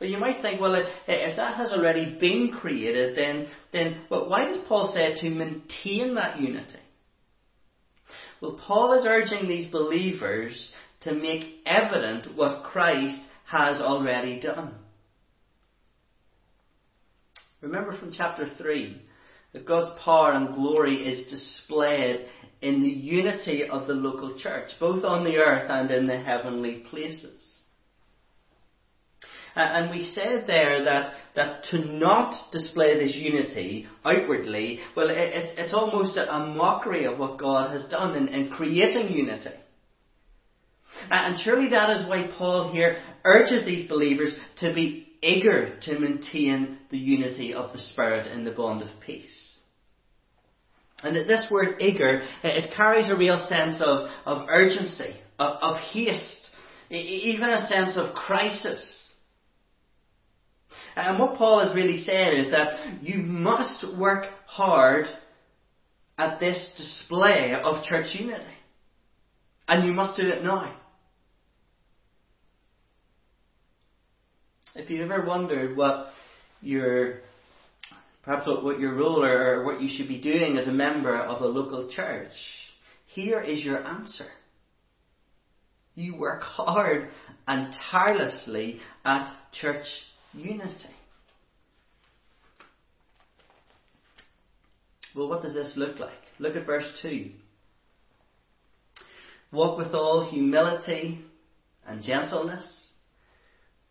But 0.02 0.11
you 0.11 0.18
might 0.18 0.42
think, 0.42 0.61
well, 0.61 0.75
if 0.75 1.37
that 1.37 1.54
has 1.54 1.73
already 1.73 2.16
been 2.18 2.50
created, 2.50 3.16
then, 3.16 3.47
then 3.73 4.00
well, 4.11 4.28
why 4.28 4.47
does 4.47 4.59
Paul 4.66 4.92
say 4.92 5.14
to 5.21 5.30
maintain 5.30 6.16
that 6.16 6.40
unity? 6.40 6.80
Well, 8.40 8.61
Paul 8.66 8.94
is 8.94 9.06
urging 9.06 9.49
these 9.49 9.71
believers 9.71 10.73
to 11.02 11.14
make 11.14 11.59
evident 11.64 12.37
what 12.37 12.64
Christ 12.64 13.21
has 13.47 13.80
already 13.80 14.40
done. 14.40 14.75
Remember 17.61 17.97
from 17.97 18.11
chapter 18.12 18.49
3 18.59 19.00
that 19.52 19.64
God's 19.64 19.97
power 20.04 20.32
and 20.32 20.52
glory 20.52 20.97
is 20.97 21.30
displayed 21.30 22.26
in 22.61 22.82
the 22.82 22.88
unity 22.88 23.68
of 23.68 23.87
the 23.87 23.94
local 23.94 24.37
church, 24.37 24.73
both 24.80 25.04
on 25.04 25.23
the 25.23 25.37
earth 25.37 25.71
and 25.71 25.92
in 25.92 26.09
the 26.09 26.18
heavenly 26.18 26.85
places. 26.90 27.40
And 29.54 29.90
we 29.90 30.11
said 30.14 30.44
there 30.47 30.85
that, 30.85 31.14
that 31.37 31.64
to 31.71 31.78
not 31.78 32.50
display 32.52 32.94
this 32.94 33.14
unity 33.14 33.87
outwardly, 34.04 34.80
well, 34.97 35.11
it, 35.11 35.18
it's, 35.18 35.52
it's 35.59 35.75
almost 35.75 36.16
a, 36.16 36.38
mockery 36.52 37.04
of 37.04 37.18
what 37.18 37.38
God 37.38 37.71
has 37.73 37.87
done 37.88 38.16
in, 38.16 38.28
in 38.28 38.50
creating 38.50 39.14
unity. 39.14 39.50
And 41.11 41.38
surely 41.40 41.68
that 41.71 41.90
is 41.90 42.09
why 42.09 42.30
Paul 42.37 42.73
here 42.73 43.02
urges 43.25 43.64
these 43.64 43.88
believers 43.88 44.37
to 44.59 44.73
be 44.73 45.09
eager 45.23 45.78
to 45.82 45.99
maintain 45.99 46.78
the 46.90 46.99
unity 46.99 47.54
of 47.54 47.73
the 47.73 47.78
Spirit 47.78 48.26
in 48.26 48.44
the 48.44 48.50
bond 48.50 48.82
of 48.82 48.88
peace. 49.04 49.52
And 51.02 51.16
this 51.16 51.47
word 51.50 51.80
eager, 51.80 52.23
it 52.44 52.75
carries 52.76 53.11
a 53.11 53.16
real 53.16 53.44
sense 53.49 53.80
of, 53.85 54.09
of 54.25 54.49
urgency, 54.49 55.14
of, 55.38 55.56
of 55.61 55.76
haste, 55.92 56.49
even 56.90 57.50
a 57.50 57.66
sense 57.66 57.97
of 57.97 58.14
crisis. 58.14 59.01
And 60.96 61.18
what 61.18 61.38
Paul 61.38 61.61
is 61.61 61.75
really 61.75 62.02
saying 62.02 62.44
is 62.44 62.50
that 62.52 63.02
you 63.02 63.18
must 63.18 63.84
work 63.99 64.26
hard 64.46 65.06
at 66.18 66.38
this 66.38 66.72
display 66.76 67.54
of 67.54 67.82
church 67.84 68.14
unity. 68.18 68.44
And 69.68 69.87
you 69.87 69.94
must 69.94 70.16
do 70.16 70.28
it 70.28 70.42
now. 70.42 70.76
If 74.75 74.90
you've 74.90 75.11
ever 75.11 75.25
wondered 75.25 75.76
what 75.76 76.08
your 76.61 77.20
perhaps 78.22 78.46
what, 78.46 78.80
your 78.80 78.94
role 78.94 79.22
or 79.22 79.64
what 79.64 79.80
you 79.80 79.88
should 79.94 80.08
be 80.08 80.20
doing 80.20 80.56
as 80.56 80.68
a 80.68 80.72
member 80.72 81.16
of 81.18 81.42
a 81.42 81.46
local 81.46 81.90
church, 81.90 82.32
here 83.06 83.40
is 83.40 83.62
your 83.62 83.87
answer. 83.87 84.28
You 85.94 86.16
work 86.16 86.42
hard 86.42 87.08
and 87.46 87.75
tirelessly 87.90 88.80
at 89.04 89.34
church 89.52 89.84
unity. 90.33 90.95
Well, 95.15 95.29
what 95.29 95.43
does 95.43 95.55
this 95.55 95.75
look 95.77 95.99
like? 95.99 96.11
Look 96.39 96.57
at 96.57 96.67
verse 96.67 96.87
2. 97.03 97.31
Walk 99.53 99.77
with 99.77 99.93
all 99.93 100.31
humility 100.31 101.23
and 101.87 102.03
gentleness, 102.03 102.89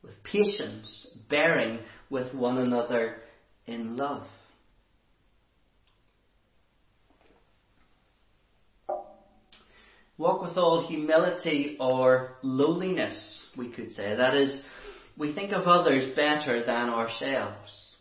with 0.02 0.14
patience, 0.24 1.16
bearing 1.30 1.80
with 2.10 2.34
one 2.34 2.58
another 2.58 3.18
in 3.68 3.96
love. 3.96 4.26
Walk 10.18 10.42
with 10.42 10.58
all 10.58 10.88
humility 10.88 11.78
or 11.80 12.36
lowliness, 12.44 13.48
we 13.58 13.72
could 13.72 13.92
say. 13.92 14.16
That 14.16 14.36
is, 14.36 14.64
we 15.18 15.34
think 15.34 15.51
of 15.51 15.68
others 15.68 16.15
better 16.15 16.63
than 16.65 16.89
ourselves. 16.89 17.96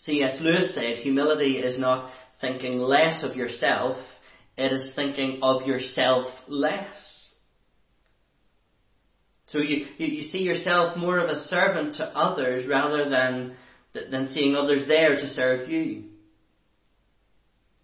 C.S. 0.00 0.38
Lewis 0.40 0.74
said, 0.74 0.96
humility 0.96 1.58
is 1.58 1.78
not 1.78 2.10
thinking 2.40 2.78
less 2.78 3.22
of 3.22 3.36
yourself, 3.36 3.96
it 4.56 4.72
is 4.72 4.92
thinking 4.94 5.40
of 5.42 5.66
yourself 5.66 6.26
less. 6.46 6.94
So 9.48 9.58
you, 9.58 9.86
you, 9.96 10.06
you, 10.06 10.22
see 10.24 10.40
yourself 10.40 10.96
more 10.96 11.18
of 11.18 11.30
a 11.30 11.36
servant 11.36 11.96
to 11.96 12.04
others 12.04 12.66
rather 12.68 13.08
than, 13.08 13.56
than 13.94 14.28
seeing 14.28 14.54
others 14.54 14.86
there 14.86 15.16
to 15.16 15.26
serve 15.28 15.68
you. 15.68 16.04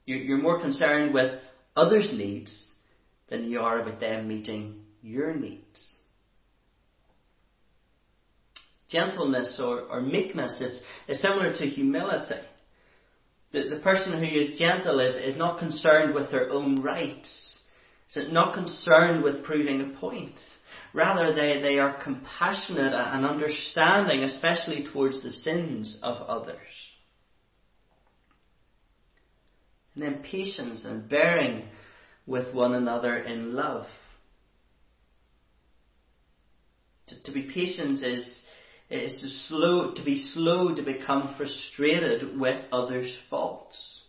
you. 0.04 0.16
You're 0.16 0.38
more 0.38 0.60
concerned 0.60 1.14
with 1.14 1.40
others' 1.74 2.12
needs 2.14 2.54
than 3.30 3.50
you 3.50 3.60
are 3.60 3.80
about 3.80 4.00
them 4.00 4.28
meeting 4.28 4.82
your 5.02 5.34
needs 5.34 5.93
gentleness 8.88 9.60
or, 9.62 9.82
or 9.82 10.00
meekness. 10.00 10.58
It's, 10.60 10.80
it's 11.08 11.22
similar 11.22 11.52
to 11.54 11.66
humility. 11.66 12.40
The, 13.52 13.68
the 13.68 13.80
person 13.80 14.18
who 14.18 14.24
is 14.24 14.58
gentle 14.58 15.00
is, 15.00 15.14
is 15.14 15.38
not 15.38 15.58
concerned 15.58 16.14
with 16.14 16.30
their 16.30 16.50
own 16.50 16.82
rights. 16.82 17.54
Is 18.16 18.32
not 18.32 18.54
concerned 18.54 19.24
with 19.24 19.42
proving 19.42 19.80
a 19.80 19.98
point. 19.98 20.36
Rather, 20.92 21.34
they, 21.34 21.60
they 21.60 21.80
are 21.80 22.00
compassionate 22.00 22.92
and 22.92 23.26
understanding, 23.26 24.22
especially 24.22 24.86
towards 24.92 25.20
the 25.20 25.32
sins 25.32 25.98
of 26.00 26.22
others. 26.22 26.58
And 29.94 30.04
then 30.04 30.22
patience 30.22 30.84
and 30.84 31.08
bearing 31.08 31.64
with 32.24 32.54
one 32.54 32.74
another 32.74 33.16
in 33.16 33.54
love. 33.54 33.86
To, 37.08 37.22
to 37.24 37.32
be 37.32 37.50
patient 37.52 38.04
is, 38.04 38.42
is 38.90 39.20
to 39.20 39.28
slow 39.48 39.94
to 39.94 40.04
be 40.04 40.24
slow 40.34 40.74
to 40.74 40.82
become 40.82 41.34
frustrated 41.36 42.38
with 42.38 42.64
others' 42.70 43.16
faults. 43.30 44.02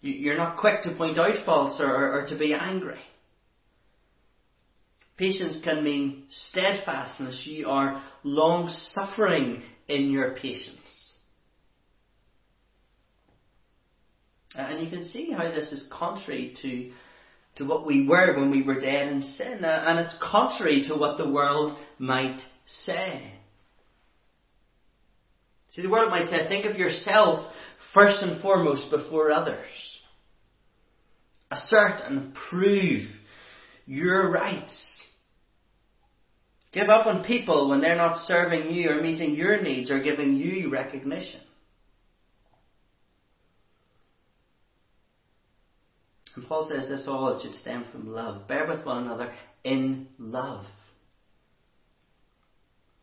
You're 0.00 0.36
not 0.36 0.58
quick 0.58 0.82
to 0.82 0.94
point 0.96 1.18
out 1.18 1.44
faults 1.44 1.80
or, 1.80 1.86
or, 1.86 2.20
or 2.20 2.26
to 2.28 2.38
be 2.38 2.54
angry. 2.54 3.00
Patience 5.16 5.56
can 5.64 5.82
mean 5.82 6.24
steadfastness. 6.30 7.42
You 7.44 7.68
are 7.68 8.04
long 8.22 8.68
suffering 8.68 9.62
in 9.88 10.10
your 10.10 10.36
patience. 10.36 11.14
And 14.54 14.82
you 14.82 14.88
can 14.88 15.04
see 15.04 15.32
how 15.32 15.50
this 15.50 15.72
is 15.72 15.88
contrary 15.90 16.54
to, 16.62 16.92
to 17.58 17.64
what 17.64 17.84
we 17.84 18.06
were 18.06 18.36
when 18.36 18.50
we 18.50 18.62
were 18.62 18.80
dead 18.80 19.08
in 19.08 19.22
sin. 19.22 19.64
Uh, 19.64 19.84
and 19.86 19.98
it's 19.98 20.16
contrary 20.22 20.84
to 20.88 20.94
what 20.94 21.18
the 21.18 21.28
world 21.28 21.76
might 21.98 22.40
say. 22.64 23.34
See, 25.70 25.82
the 25.82 25.90
world 25.90 26.10
might 26.10 26.28
say, 26.28 26.48
think 26.48 26.64
of 26.64 26.76
yourself 26.76 27.52
first 27.92 28.22
and 28.22 28.40
foremost 28.40 28.90
before 28.90 29.30
others. 29.30 29.66
Assert 31.50 32.00
and 32.04 32.34
prove 32.50 33.06
your 33.86 34.30
rights. 34.30 34.96
Give 36.72 36.88
up 36.88 37.06
on 37.06 37.24
people 37.24 37.70
when 37.70 37.80
they're 37.80 37.96
not 37.96 38.24
serving 38.26 38.70
you 38.70 38.90
or 38.90 39.02
meeting 39.02 39.34
your 39.34 39.60
needs 39.60 39.90
or 39.90 40.02
giving 40.02 40.34
you 40.34 40.70
recognition. 40.70 41.40
And 46.38 46.46
Paul 46.46 46.68
says 46.70 46.88
this 46.88 47.08
all 47.08 47.40
should 47.42 47.56
stem 47.56 47.86
from 47.90 48.12
love. 48.12 48.46
Bear 48.46 48.64
with 48.68 48.86
one 48.86 49.02
another 49.02 49.32
in 49.64 50.06
love. 50.20 50.66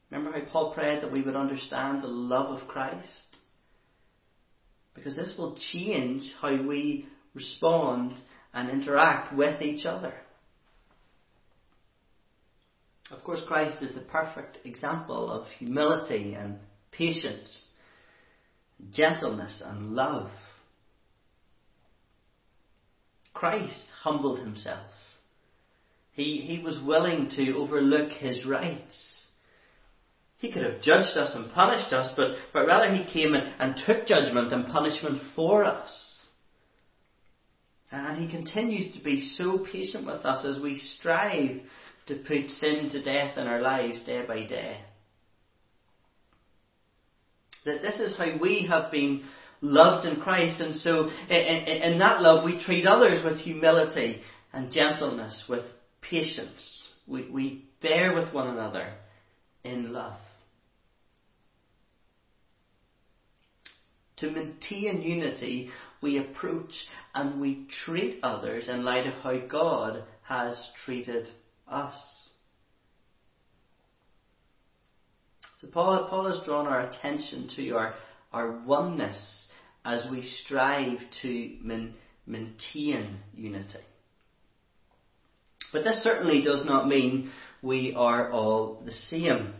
Remember 0.09 0.39
how 0.39 0.45
Paul 0.45 0.73
prayed 0.73 1.03
that 1.03 1.11
we 1.11 1.21
would 1.21 1.35
understand 1.35 2.01
the 2.01 2.07
love 2.07 2.61
of 2.61 2.65
Christ? 2.69 3.37
Because 4.93 5.17
this 5.17 5.35
will 5.37 5.57
change 5.73 6.31
how 6.41 6.63
we 6.63 7.09
respond 7.33 8.13
and 8.53 8.69
interact 8.69 9.35
with 9.35 9.61
each 9.61 9.85
other. 9.85 10.13
Of 13.11 13.21
course, 13.25 13.43
Christ 13.49 13.83
is 13.83 13.93
the 13.93 13.99
perfect 13.99 14.59
example 14.65 15.29
of 15.29 15.47
humility 15.59 16.35
and 16.35 16.59
patience, 16.93 17.65
gentleness 18.93 19.61
and 19.63 19.91
love. 19.91 20.29
Christ 23.35 23.85
humbled 24.01 24.39
himself. 24.39 24.87
He, 26.13 26.37
he 26.47 26.63
was 26.63 26.81
willing 26.83 27.29
to 27.35 27.57
overlook 27.57 28.09
his 28.11 28.45
rights. 28.45 29.27
He 30.37 30.51
could 30.51 30.63
have 30.63 30.81
judged 30.81 31.17
us 31.17 31.33
and 31.35 31.51
punished 31.51 31.91
us, 31.91 32.13
but, 32.15 32.35
but 32.53 32.65
rather 32.65 32.93
he 32.93 33.11
came 33.11 33.33
and, 33.33 33.53
and 33.59 33.75
took 33.85 34.07
judgment 34.07 34.53
and 34.53 34.67
punishment 34.67 35.21
for 35.35 35.65
us. 35.65 35.91
And 37.91 38.17
he 38.17 38.31
continues 38.31 38.95
to 38.95 39.03
be 39.03 39.19
so 39.19 39.65
patient 39.71 40.05
with 40.05 40.25
us 40.25 40.45
as 40.45 40.61
we 40.61 40.77
strive 40.77 41.59
to 42.07 42.15
put 42.15 42.49
sin 42.49 42.89
to 42.91 43.03
death 43.03 43.37
in 43.37 43.47
our 43.47 43.61
lives 43.61 44.05
day 44.05 44.25
by 44.25 44.45
day. 44.45 44.77
That 47.65 47.81
this 47.81 47.99
is 47.99 48.17
how 48.17 48.37
we 48.39 48.67
have 48.69 48.91
been 48.91 49.23
loved 49.65 50.05
in 50.05 50.21
Christ, 50.21 50.61
and 50.61 50.75
so 50.75 51.09
in, 51.29 51.35
in, 51.35 51.99
that 51.99 52.21
love 52.21 52.43
we 52.43 52.63
treat 52.63 52.85
others 52.85 53.23
with 53.23 53.39
humility 53.39 54.21
and 54.53 54.71
gentleness, 54.71 55.45
with 55.49 55.65
patience. 56.01 56.89
We, 57.07 57.29
we 57.29 57.65
bear 57.81 58.13
with 58.13 58.33
one 58.33 58.47
another 58.47 58.93
in 59.63 59.91
love. 59.91 60.17
To 64.17 64.31
maintain 64.31 65.01
unity, 65.01 65.69
we 66.01 66.17
approach 66.17 66.71
and 67.13 67.41
we 67.41 67.67
treat 67.83 68.19
others 68.23 68.69
in 68.69 68.85
light 68.85 69.07
of 69.07 69.13
how 69.15 69.37
God 69.47 70.03
has 70.23 70.57
treated 70.85 71.27
us. 71.67 71.93
So 75.59 75.67
Paul, 75.67 76.07
Paul 76.09 76.31
has 76.31 76.45
drawn 76.45 76.67
our 76.67 76.89
attention 76.89 77.49
to 77.55 77.71
our, 77.71 77.95
our 78.31 78.51
oneness 78.65 79.47
as 79.85 80.07
we 80.09 80.23
strive 80.23 80.97
to 81.21 81.57
man, 81.61 81.93
maintain 82.25 83.19
unity. 83.35 83.79
But 85.71 85.83
this 85.83 86.03
certainly 86.03 86.41
does 86.41 86.65
not 86.65 86.87
mean 86.87 87.31
we 87.61 87.93
are 87.95 88.31
all 88.31 88.81
the 88.85 88.91
same. 88.91 89.53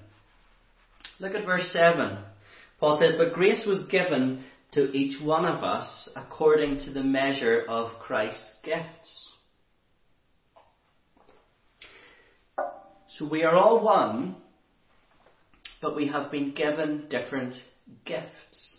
Look 1.20 1.36
at 1.36 1.46
verse 1.46 1.70
7. 1.72 2.18
Paul 2.80 3.00
says, 3.00 3.16
But 3.18 3.34
grace 3.34 3.66
was 3.68 3.88
given 3.90 4.44
to 4.74 4.92
each 4.92 5.22
one 5.22 5.46
of 5.46 5.64
us 5.64 6.10
according 6.16 6.80
to 6.80 6.92
the 6.92 7.04
measure 7.04 7.64
of 7.68 8.00
Christ's 8.00 8.56
gifts. 8.64 9.32
So 13.10 13.30
we 13.30 13.44
are 13.44 13.56
all 13.56 13.82
one, 13.82 14.36
but 15.82 15.96
we 15.96 16.08
have 16.08 16.32
been 16.32 16.54
given 16.54 17.08
different 17.10 17.56
gifts. 18.06 18.76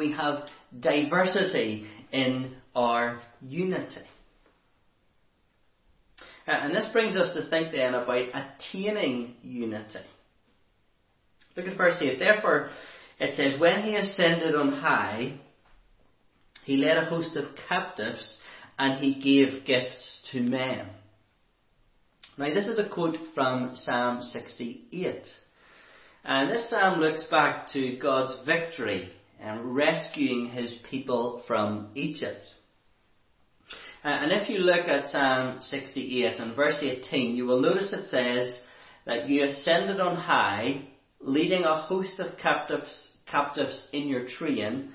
We 0.00 0.12
have 0.12 0.48
diversity 0.80 1.84
in 2.10 2.54
our 2.74 3.20
unity. 3.42 4.00
Uh, 6.48 6.52
and 6.52 6.74
this 6.74 6.88
brings 6.90 7.16
us 7.16 7.34
to 7.34 7.50
think 7.50 7.72
then 7.72 7.92
about 7.92 8.28
attaining 8.32 9.34
unity. 9.42 9.98
Look 11.54 11.66
at 11.66 11.76
verse 11.76 11.98
8. 12.00 12.18
Therefore, 12.18 12.70
it 13.18 13.34
says, 13.34 13.60
When 13.60 13.82
he 13.82 13.94
ascended 13.94 14.54
on 14.54 14.72
high, 14.72 15.38
he 16.64 16.78
led 16.78 16.96
a 16.96 17.04
host 17.04 17.36
of 17.36 17.54
captives 17.68 18.38
and 18.78 19.04
he 19.04 19.20
gave 19.20 19.66
gifts 19.66 20.26
to 20.32 20.40
men. 20.40 20.86
Now, 22.38 22.54
this 22.54 22.68
is 22.68 22.78
a 22.78 22.88
quote 22.88 23.18
from 23.34 23.72
Psalm 23.74 24.22
68. 24.22 25.26
And 26.24 26.50
this 26.50 26.70
psalm 26.70 27.00
looks 27.00 27.26
back 27.30 27.68
to 27.74 27.98
God's 27.98 28.46
victory 28.46 29.12
and 29.40 29.74
rescuing 29.74 30.50
his 30.50 30.78
people 30.90 31.42
from 31.46 31.88
Egypt. 31.94 32.44
Uh, 34.04 34.08
and 34.08 34.32
if 34.32 34.48
you 34.48 34.58
look 34.58 34.86
at 34.86 35.10
Psalm 35.10 35.58
68 35.60 36.38
and 36.38 36.56
verse 36.56 36.82
18, 36.82 37.36
you 37.36 37.44
will 37.46 37.60
notice 37.60 37.92
it 37.92 38.08
says 38.08 38.60
that 39.06 39.28
you 39.28 39.44
ascended 39.44 40.00
on 40.00 40.16
high, 40.16 40.82
leading 41.20 41.64
a 41.64 41.82
host 41.82 42.18
of 42.20 42.38
captives, 42.38 43.12
captives 43.30 43.88
in 43.92 44.08
your 44.08 44.26
train, 44.26 44.92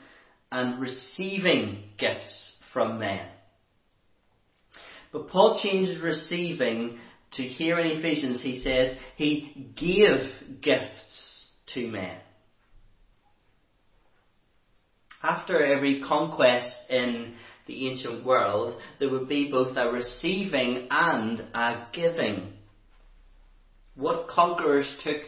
and 0.52 0.80
receiving 0.80 1.84
gifts 1.98 2.60
from 2.74 3.00
men. 3.00 3.28
But 5.12 5.28
Paul 5.28 5.60
changes 5.62 6.02
receiving 6.02 6.98
to 7.34 7.44
here 7.44 7.80
in 7.80 7.98
Ephesians, 7.98 8.42
he 8.42 8.60
says, 8.60 8.98
he 9.16 9.72
gave 9.76 10.62
gifts 10.62 11.46
to 11.74 11.88
men. 11.88 12.18
After 15.28 15.66
every 15.66 16.02
conquest 16.02 16.72
in 16.88 17.34
the 17.66 17.88
ancient 17.88 18.24
world, 18.24 18.80
there 19.00 19.10
would 19.10 19.28
be 19.28 19.50
both 19.50 19.76
a 19.76 19.90
receiving 19.90 20.88
and 20.92 21.40
a 21.56 21.88
giving. 21.92 22.54
What 23.96 24.28
conquerors 24.28 24.96
took 25.04 25.22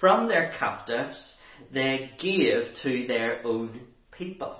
from 0.00 0.26
their 0.26 0.52
captives, 0.58 1.36
they 1.72 2.10
gave 2.18 2.74
to 2.82 3.06
their 3.06 3.46
own 3.46 3.82
people. 4.10 4.58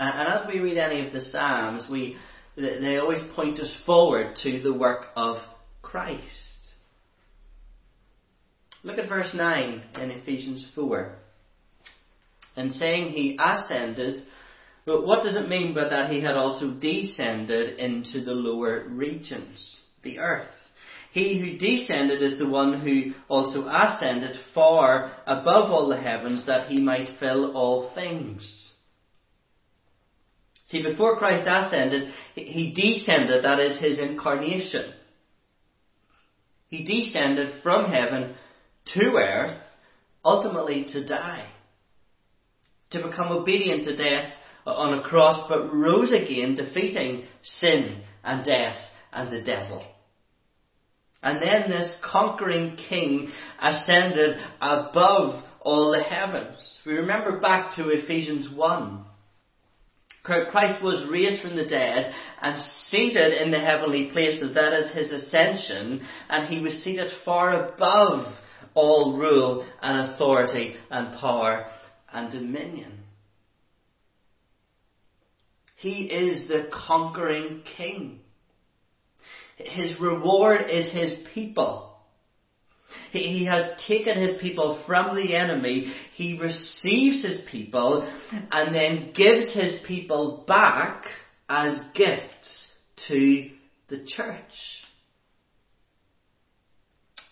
And 0.00 0.28
as 0.28 0.48
we 0.48 0.58
read 0.58 0.78
any 0.78 1.06
of 1.06 1.12
the 1.12 1.20
Psalms, 1.20 1.86
we, 1.88 2.16
they 2.56 2.96
always 2.96 3.22
point 3.36 3.60
us 3.60 3.72
forward 3.86 4.34
to 4.42 4.60
the 4.60 4.74
work 4.74 5.06
of 5.14 5.36
Christ. 5.82 6.24
Look 8.82 8.98
at 8.98 9.08
verse 9.08 9.30
9 9.32 9.82
in 10.00 10.10
Ephesians 10.10 10.68
4 10.74 11.18
and 12.56 12.72
saying 12.72 13.12
he 13.12 13.38
ascended, 13.40 14.24
but 14.84 15.06
what 15.06 15.22
does 15.22 15.36
it 15.36 15.48
mean 15.48 15.74
by 15.74 15.88
that 15.88 16.10
he 16.10 16.20
had 16.20 16.36
also 16.36 16.72
descended 16.72 17.78
into 17.78 18.24
the 18.24 18.32
lower 18.32 18.88
regions, 18.88 19.76
the 20.02 20.18
earth? 20.18 20.48
He 21.12 21.38
who 21.38 21.58
descended 21.58 22.22
is 22.22 22.38
the 22.38 22.48
one 22.48 22.80
who 22.80 23.12
also 23.28 23.66
ascended 23.68 24.36
far 24.54 25.12
above 25.26 25.70
all 25.70 25.88
the 25.88 26.00
heavens 26.00 26.46
that 26.46 26.68
he 26.68 26.80
might 26.80 27.18
fill 27.20 27.54
all 27.54 27.92
things. 27.94 28.70
See, 30.68 30.82
before 30.82 31.18
Christ 31.18 31.46
ascended, 31.46 32.10
he 32.34 32.72
descended, 32.74 33.44
that 33.44 33.60
is 33.60 33.78
his 33.78 33.98
incarnation. 33.98 34.94
He 36.68 36.84
descended 36.84 37.62
from 37.62 37.92
heaven 37.92 38.34
to 38.94 39.16
earth, 39.16 39.60
ultimately 40.24 40.86
to 40.92 41.06
die 41.06 41.46
to 42.92 43.06
become 43.06 43.32
obedient 43.32 43.84
to 43.84 43.96
death 43.96 44.32
on 44.66 44.98
a 44.98 45.02
cross, 45.02 45.48
but 45.48 45.74
rose 45.74 46.12
again, 46.12 46.54
defeating 46.54 47.24
sin 47.42 48.02
and 48.22 48.44
death 48.44 48.76
and 49.12 49.32
the 49.32 49.42
devil. 49.42 49.84
And 51.22 51.40
then 51.40 51.70
this 51.70 51.94
conquering 52.02 52.76
king 52.88 53.30
ascended 53.60 54.38
above 54.60 55.44
all 55.60 55.92
the 55.92 56.02
heavens. 56.02 56.80
We 56.84 56.94
remember 56.94 57.38
back 57.38 57.76
to 57.76 57.90
Ephesians 57.90 58.48
1. 58.54 59.04
Christ 60.24 60.82
was 60.84 61.08
raised 61.10 61.42
from 61.42 61.56
the 61.56 61.66
dead 61.66 62.12
and 62.40 62.62
seated 62.88 63.42
in 63.42 63.50
the 63.50 63.58
heavenly 63.58 64.10
places. 64.12 64.54
That 64.54 64.72
is 64.72 64.92
his 64.92 65.10
ascension. 65.10 66.06
And 66.28 66.52
he 66.52 66.60
was 66.60 66.82
seated 66.82 67.10
far 67.24 67.66
above 67.66 68.32
all 68.74 69.16
rule 69.16 69.66
and 69.80 70.12
authority 70.12 70.76
and 70.90 71.18
power 71.18 71.66
and 72.12 72.30
dominion. 72.30 72.92
He 75.76 76.04
is 76.04 76.46
the 76.48 76.68
conquering 76.72 77.62
king. 77.76 78.20
His 79.56 79.98
reward 80.00 80.70
is 80.70 80.92
his 80.92 81.14
people. 81.34 81.96
He 83.10 83.46
has 83.46 83.82
taken 83.86 84.20
his 84.20 84.40
people 84.40 84.82
from 84.86 85.16
the 85.16 85.34
enemy. 85.34 85.92
He 86.14 86.38
receives 86.38 87.22
his 87.22 87.42
people 87.50 88.08
and 88.50 88.74
then 88.74 89.12
gives 89.14 89.52
his 89.54 89.80
people 89.86 90.44
back 90.46 91.04
as 91.48 91.78
gifts 91.94 92.72
to 93.08 93.50
the 93.88 94.04
church. 94.06 94.38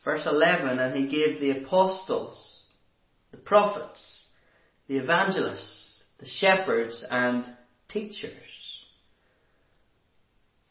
Verse 0.05 0.27
11, 0.27 0.79
and 0.79 0.97
he 0.97 1.09
gave 1.09 1.41
the 1.41 1.63
apostles, 1.63 2.65
the 3.31 3.37
prophets, 3.37 4.20
the 4.91 4.97
evangelists, 4.97 6.03
the 6.19 6.27
shepherds, 6.27 7.05
and 7.13 7.45
teachers. 7.89 8.33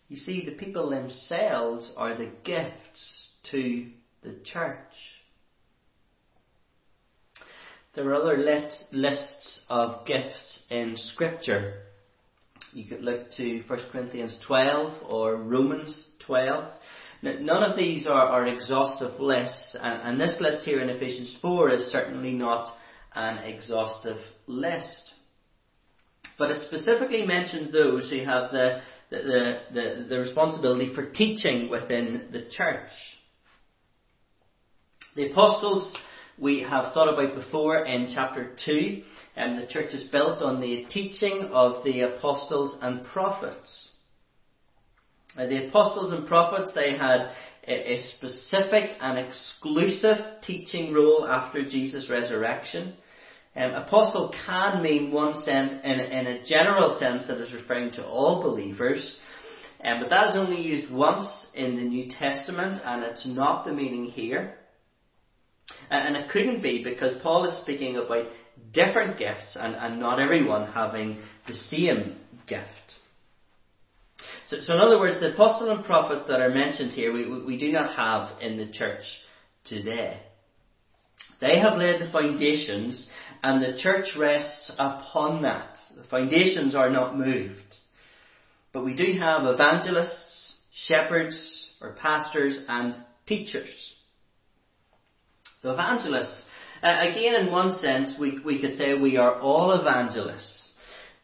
You 0.10 0.18
see, 0.18 0.44
the 0.44 0.58
people 0.58 0.90
themselves 0.90 1.94
are 1.96 2.18
the 2.18 2.30
gifts 2.44 3.30
to 3.52 3.88
the 4.22 4.36
church. 4.44 4.78
There 7.96 8.10
are 8.10 8.16
other 8.16 8.38
list, 8.38 8.88
lists 8.92 9.66
of 9.70 10.06
gifts 10.06 10.66
in 10.70 10.96
Scripture. 10.98 11.84
You 12.74 12.90
could 12.90 13.02
look 13.02 13.32
to 13.38 13.64
1 13.68 13.80
Corinthians 13.90 14.38
12 14.46 15.02
or 15.10 15.38
Romans 15.38 16.10
12. 16.26 16.70
None 17.22 17.64
of 17.64 17.78
these 17.78 18.06
are, 18.06 18.28
are 18.28 18.48
exhaustive 18.48 19.18
lists, 19.22 19.78
and, 19.82 20.02
and 20.02 20.20
this 20.20 20.38
list 20.42 20.66
here 20.66 20.82
in 20.82 20.90
Ephesians 20.90 21.38
4 21.42 21.72
is 21.72 21.90
certainly 21.90 22.34
not 22.34 22.68
an 23.20 23.40
exhaustive 23.40 24.18
list. 24.48 25.14
But 26.38 26.52
it 26.52 26.62
specifically 26.68 27.26
mentions 27.26 27.72
those 27.72 28.10
who 28.10 28.24
have 28.24 28.52
the, 28.52 28.82
the, 29.10 29.60
the, 29.74 30.06
the, 30.10 30.20
responsibility 30.20 30.94
for 30.96 31.12
teaching 31.12 31.70
within 31.70 32.30
the 32.32 32.46
church. 32.50 32.90
The 35.16 35.32
apostles 35.32 35.94
we 36.38 36.62
have 36.62 36.94
thought 36.94 37.14
about 37.14 37.36
before 37.36 37.86
in 37.86 38.10
chapter 38.14 38.56
2, 38.66 39.04
and 39.36 39.62
the 39.62 39.68
church 39.68 39.94
is 39.94 40.10
built 40.10 40.42
on 40.42 40.62
the 40.62 40.86
teaching 40.90 41.50
of 41.52 41.84
the 41.84 42.02
apostles 42.02 42.78
and 42.82 43.06
prophets. 43.06 43.90
The 45.36 45.68
apostles 45.68 46.14
and 46.14 46.28
prophets, 46.28 46.72
they 46.74 46.98
had 46.98 47.32
a 47.68 47.98
specific 48.16 48.92
and 49.02 49.18
exclusive 49.20 50.18
teaching 50.42 50.94
role 50.94 51.28
after 51.28 51.68
Jesus' 51.68 52.10
resurrection. 52.10 52.96
Um, 53.60 53.74
apostle 53.74 54.34
can 54.46 54.82
mean 54.82 55.12
one 55.12 55.34
sense, 55.42 55.82
in, 55.84 56.00
in 56.00 56.28
a 56.28 56.46
general 56.46 56.98
sense 56.98 57.28
that 57.28 57.40
is 57.40 57.52
referring 57.52 57.92
to 57.94 58.08
all 58.08 58.42
believers, 58.42 59.20
um, 59.84 60.00
but 60.00 60.10
that 60.10 60.30
is 60.30 60.38
only 60.38 60.62
used 60.62 60.90
once 60.90 61.48
in 61.54 61.76
the 61.76 61.82
New 61.82 62.10
Testament, 62.10 62.82
and 62.86 63.04
it's 63.04 63.28
not 63.28 63.66
the 63.66 63.74
meaning 63.74 64.06
here. 64.06 64.56
And 65.90 66.16
it 66.16 66.30
couldn't 66.30 66.62
be 66.62 66.84
because 66.86 67.22
Paul 67.22 67.46
is 67.46 67.62
speaking 67.62 67.98
about 67.98 68.28
different 68.74 69.20
gifts 69.20 69.58
and, 69.60 69.76
and 69.76 70.00
not 70.00 70.20
everyone 70.20 70.72
having 70.72 71.22
the 71.46 71.54
same 71.54 72.16
gift. 72.48 72.66
So, 74.48 74.58
so, 74.62 74.74
in 74.74 74.80
other 74.80 75.00
words, 75.00 75.20
the 75.20 75.34
apostles 75.34 75.70
and 75.70 75.86
prophets 75.86 76.28
that 76.28 76.42
are 76.42 76.50
mentioned 76.50 76.92
here, 76.92 77.12
we, 77.12 77.30
we, 77.30 77.44
we 77.44 77.58
do 77.58 77.72
not 77.72 77.96
have 77.96 78.42
in 78.42 78.58
the 78.58 78.72
church 78.72 79.04
today. 79.66 80.22
They 81.42 81.60
have 81.60 81.78
laid 81.78 82.02
the 82.02 82.12
foundations 82.12 83.10
and 83.42 83.62
the 83.62 83.78
church 83.78 84.16
rests 84.18 84.72
upon 84.78 85.44
that. 85.44 85.76
The 85.96 86.04
foundations 86.04 86.76
are 86.76 86.90
not 86.90 87.18
moved. 87.18 87.76
But 88.74 88.86
we 88.86 88.96
do 88.96 89.18
have 89.20 89.44
evangelists, 89.46 90.58
shepherds, 90.74 91.74
or 91.82 91.94
pastors 91.94 92.64
and 92.68 92.96
teachers. 93.26 93.70
So 95.62 95.72
evangelists, 95.72 96.46
uh, 96.84 97.10
again 97.10 97.36
in 97.36 97.52
one 97.52 97.74
sense 97.74 98.16
we, 98.20 98.40
we 98.46 98.62
could 98.62 98.76
say 98.76 98.94
we 98.94 99.18
are 99.18 99.40
all 99.40 99.72
evangelists. 99.74 100.74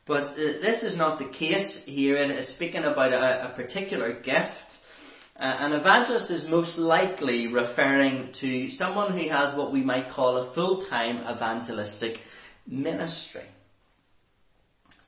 But 0.07 0.23
uh, 0.23 0.35
this 0.35 0.83
is 0.83 0.95
not 0.95 1.19
the 1.19 1.29
case 1.29 1.81
here. 1.85 2.15
It's 2.17 2.53
speaking 2.53 2.83
about 2.83 3.13
a, 3.13 3.51
a 3.51 3.55
particular 3.55 4.13
gift. 4.13 4.51
Uh, 5.37 5.57
an 5.59 5.73
evangelist 5.73 6.31
is 6.31 6.47
most 6.47 6.77
likely 6.77 7.47
referring 7.47 8.31
to 8.39 8.69
someone 8.69 9.11
who 9.11 9.27
has 9.27 9.57
what 9.57 9.73
we 9.73 9.81
might 9.81 10.09
call 10.09 10.37
a 10.37 10.53
full-time 10.53 11.17
evangelistic 11.17 12.19
ministry. 12.65 13.43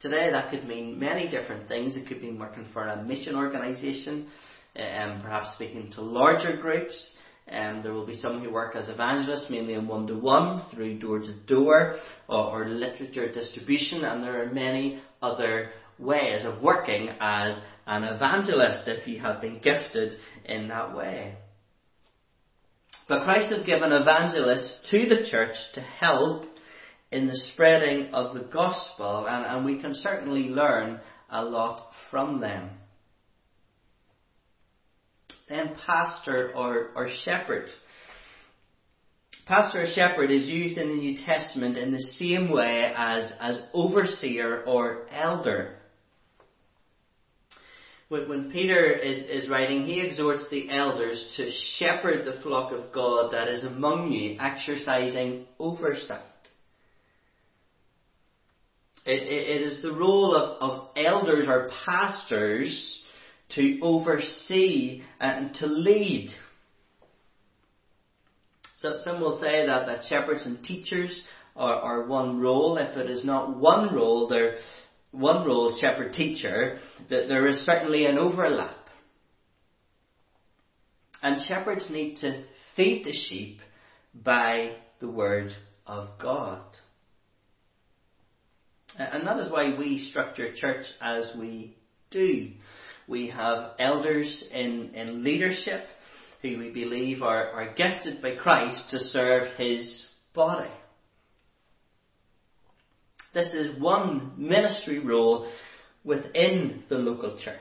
Today 0.01 0.29
that 0.29 0.51
could 0.51 0.67
mean 0.67 0.99
many 0.99 1.29
different 1.29 1.69
things. 1.69 1.95
It 1.95 2.09
could 2.09 2.21
mean 2.21 2.37
working 2.37 2.65
for 2.73 2.85
a 2.85 3.01
mission 3.01 3.35
organisation, 3.35 4.27
and 4.75 5.13
um, 5.13 5.21
perhaps 5.21 5.53
speaking 5.55 5.91
to 5.93 6.01
larger 6.01 6.57
groups. 6.57 7.15
Um, 7.49 7.81
there 7.81 7.93
will 7.93 8.05
be 8.05 8.15
some 8.15 8.43
who 8.43 8.51
work 8.51 8.75
as 8.75 8.89
evangelists, 8.89 9.47
mainly 9.49 9.75
in 9.75 9.87
one 9.87 10.07
to 10.07 10.15
one, 10.15 10.61
through 10.73 10.99
door 10.99 11.19
to 11.19 11.33
door, 11.47 11.95
or 12.27 12.67
literature 12.67 13.31
distribution, 13.31 14.03
and 14.03 14.21
there 14.21 14.43
are 14.43 14.53
many 14.53 15.01
other 15.21 15.69
ways 15.97 16.43
of 16.43 16.61
working 16.61 17.11
as 17.21 17.57
an 17.87 18.03
evangelist 18.03 18.87
if 18.87 19.07
you 19.07 19.19
have 19.19 19.41
been 19.41 19.59
gifted 19.59 20.13
in 20.45 20.67
that 20.67 20.95
way. 20.95 21.35
But 23.07 23.23
Christ 23.23 23.53
has 23.53 23.65
given 23.65 23.91
evangelists 23.91 24.79
to 24.91 25.07
the 25.07 25.27
church 25.31 25.55
to 25.75 25.81
help 25.81 26.43
in 27.11 27.27
the 27.27 27.35
spreading 27.53 28.13
of 28.13 28.35
the 28.35 28.43
gospel, 28.43 29.25
and, 29.27 29.45
and 29.45 29.65
we 29.65 29.81
can 29.81 29.93
certainly 29.93 30.49
learn 30.49 30.99
a 31.29 31.43
lot 31.43 31.81
from 32.11 32.41
them 32.41 32.71
then 35.49 35.75
pastor 35.85 36.51
or, 36.55 36.91
or 36.95 37.09
shepherd. 37.23 37.69
Pastor 39.45 39.83
or 39.83 39.87
shepherd 39.93 40.29
is 40.29 40.47
used 40.47 40.77
in 40.77 40.89
the 40.89 40.95
New 40.95 41.17
Testament 41.25 41.77
in 41.77 41.93
the 41.93 42.01
same 42.01 42.49
way 42.51 42.91
as, 42.95 43.31
as 43.39 43.61
overseer 43.73 44.63
or 44.65 45.07
elder. 45.09 45.76
When, 48.09 48.29
when 48.29 48.51
Peter 48.51 48.85
is, 48.89 49.43
is 49.43 49.49
writing, 49.49 49.83
he 49.83 49.99
exhorts 49.99 50.47
the 50.49 50.69
elders 50.69 51.33
to 51.37 51.49
shepherd 51.77 52.25
the 52.25 52.41
flock 52.41 52.71
of 52.71 52.93
God 52.93 53.33
that 53.33 53.49
is 53.49 53.65
among 53.65 54.11
you, 54.11 54.37
exercising 54.39 55.45
oversight. 55.59 56.21
It, 59.05 59.23
it, 59.23 59.61
it 59.61 59.61
is 59.61 59.81
the 59.81 59.93
role 59.93 60.35
of, 60.35 60.61
of 60.61 60.87
elders 60.95 61.47
or 61.47 61.69
pastors 61.85 63.03
to 63.55 63.79
oversee 63.81 65.01
and 65.19 65.53
to 65.55 65.67
lead. 65.67 66.29
So 68.79 68.95
some 69.03 69.19
will 69.21 69.39
say 69.39 69.65
that, 69.65 69.85
that 69.85 70.03
shepherds 70.07 70.45
and 70.45 70.63
teachers 70.63 71.23
are, 71.55 71.75
are 71.75 72.07
one 72.07 72.39
role. 72.39 72.77
If 72.77 72.95
it 72.95 73.09
is 73.09 73.25
not 73.25 73.57
one 73.57 73.93
role, 73.93 74.27
they're 74.27 74.57
one 75.11 75.45
role, 75.45 75.77
shepherd 75.79 76.13
teacher, 76.13 76.79
that 77.09 77.27
there 77.27 77.47
is 77.47 77.65
certainly 77.65 78.05
an 78.05 78.17
overlap. 78.17 78.75
And 81.23 81.45
shepherds 81.47 81.87
need 81.89 82.17
to 82.17 82.43
feed 82.75 83.05
the 83.05 83.13
sheep 83.13 83.59
by 84.13 84.75
the 84.99 85.09
word 85.09 85.51
of 85.85 86.09
God. 86.21 86.61
And 88.97 89.27
that 89.27 89.39
is 89.39 89.51
why 89.51 89.77
we 89.77 90.07
structure 90.09 90.53
church 90.55 90.85
as 91.01 91.31
we 91.37 91.77
do. 92.11 92.51
We 93.07 93.29
have 93.29 93.71
elders 93.79 94.47
in, 94.51 94.93
in 94.95 95.23
leadership 95.23 95.85
who 96.41 96.57
we 96.57 96.71
believe 96.71 97.21
are, 97.21 97.51
are 97.51 97.73
gifted 97.73 98.21
by 98.21 98.35
Christ 98.35 98.89
to 98.91 98.99
serve 98.99 99.55
his 99.57 100.07
body. 100.33 100.69
This 103.37 103.53
is 103.53 103.79
one 103.79 104.31
ministry 104.35 104.97
role 104.97 105.47
within 106.03 106.81
the 106.89 106.95
local 106.95 107.37
church. 107.37 107.59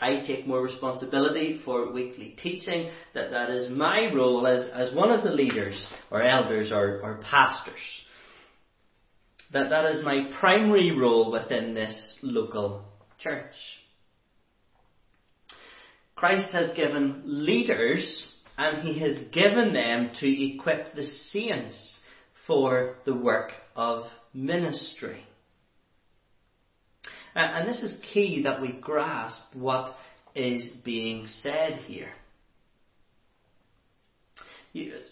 I 0.00 0.26
take 0.26 0.46
more 0.46 0.62
responsibility 0.62 1.60
for 1.62 1.92
weekly 1.92 2.38
teaching, 2.42 2.88
that 3.12 3.32
that 3.32 3.50
is 3.50 3.70
my 3.70 4.10
role 4.14 4.46
as, 4.46 4.66
as 4.72 4.96
one 4.96 5.10
of 5.10 5.22
the 5.22 5.32
leaders 5.32 5.76
or 6.10 6.22
elders 6.22 6.72
or, 6.72 7.02
or 7.02 7.20
pastors. 7.22 7.74
That 9.52 9.68
that 9.68 9.84
is 9.90 10.02
my 10.06 10.32
primary 10.40 10.98
role 10.98 11.30
within 11.30 11.74
this 11.74 12.18
local 12.22 12.82
church. 13.18 13.52
Christ 16.16 16.50
has 16.54 16.74
given 16.74 17.24
leaders 17.26 18.24
and 18.56 18.78
he 18.88 19.00
has 19.00 19.18
given 19.34 19.74
them 19.74 20.12
to 20.20 20.54
equip 20.54 20.94
the 20.94 21.04
saints 21.04 21.99
for 22.50 22.96
the 23.04 23.14
work 23.14 23.52
of 23.76 24.06
ministry. 24.34 25.22
And 27.36 27.68
this 27.68 27.80
is 27.80 27.94
key 28.12 28.42
that 28.42 28.60
we 28.60 28.72
grasp 28.72 29.40
what 29.54 29.94
is 30.34 30.68
being 30.84 31.28
said 31.28 31.74
here. 31.86 32.10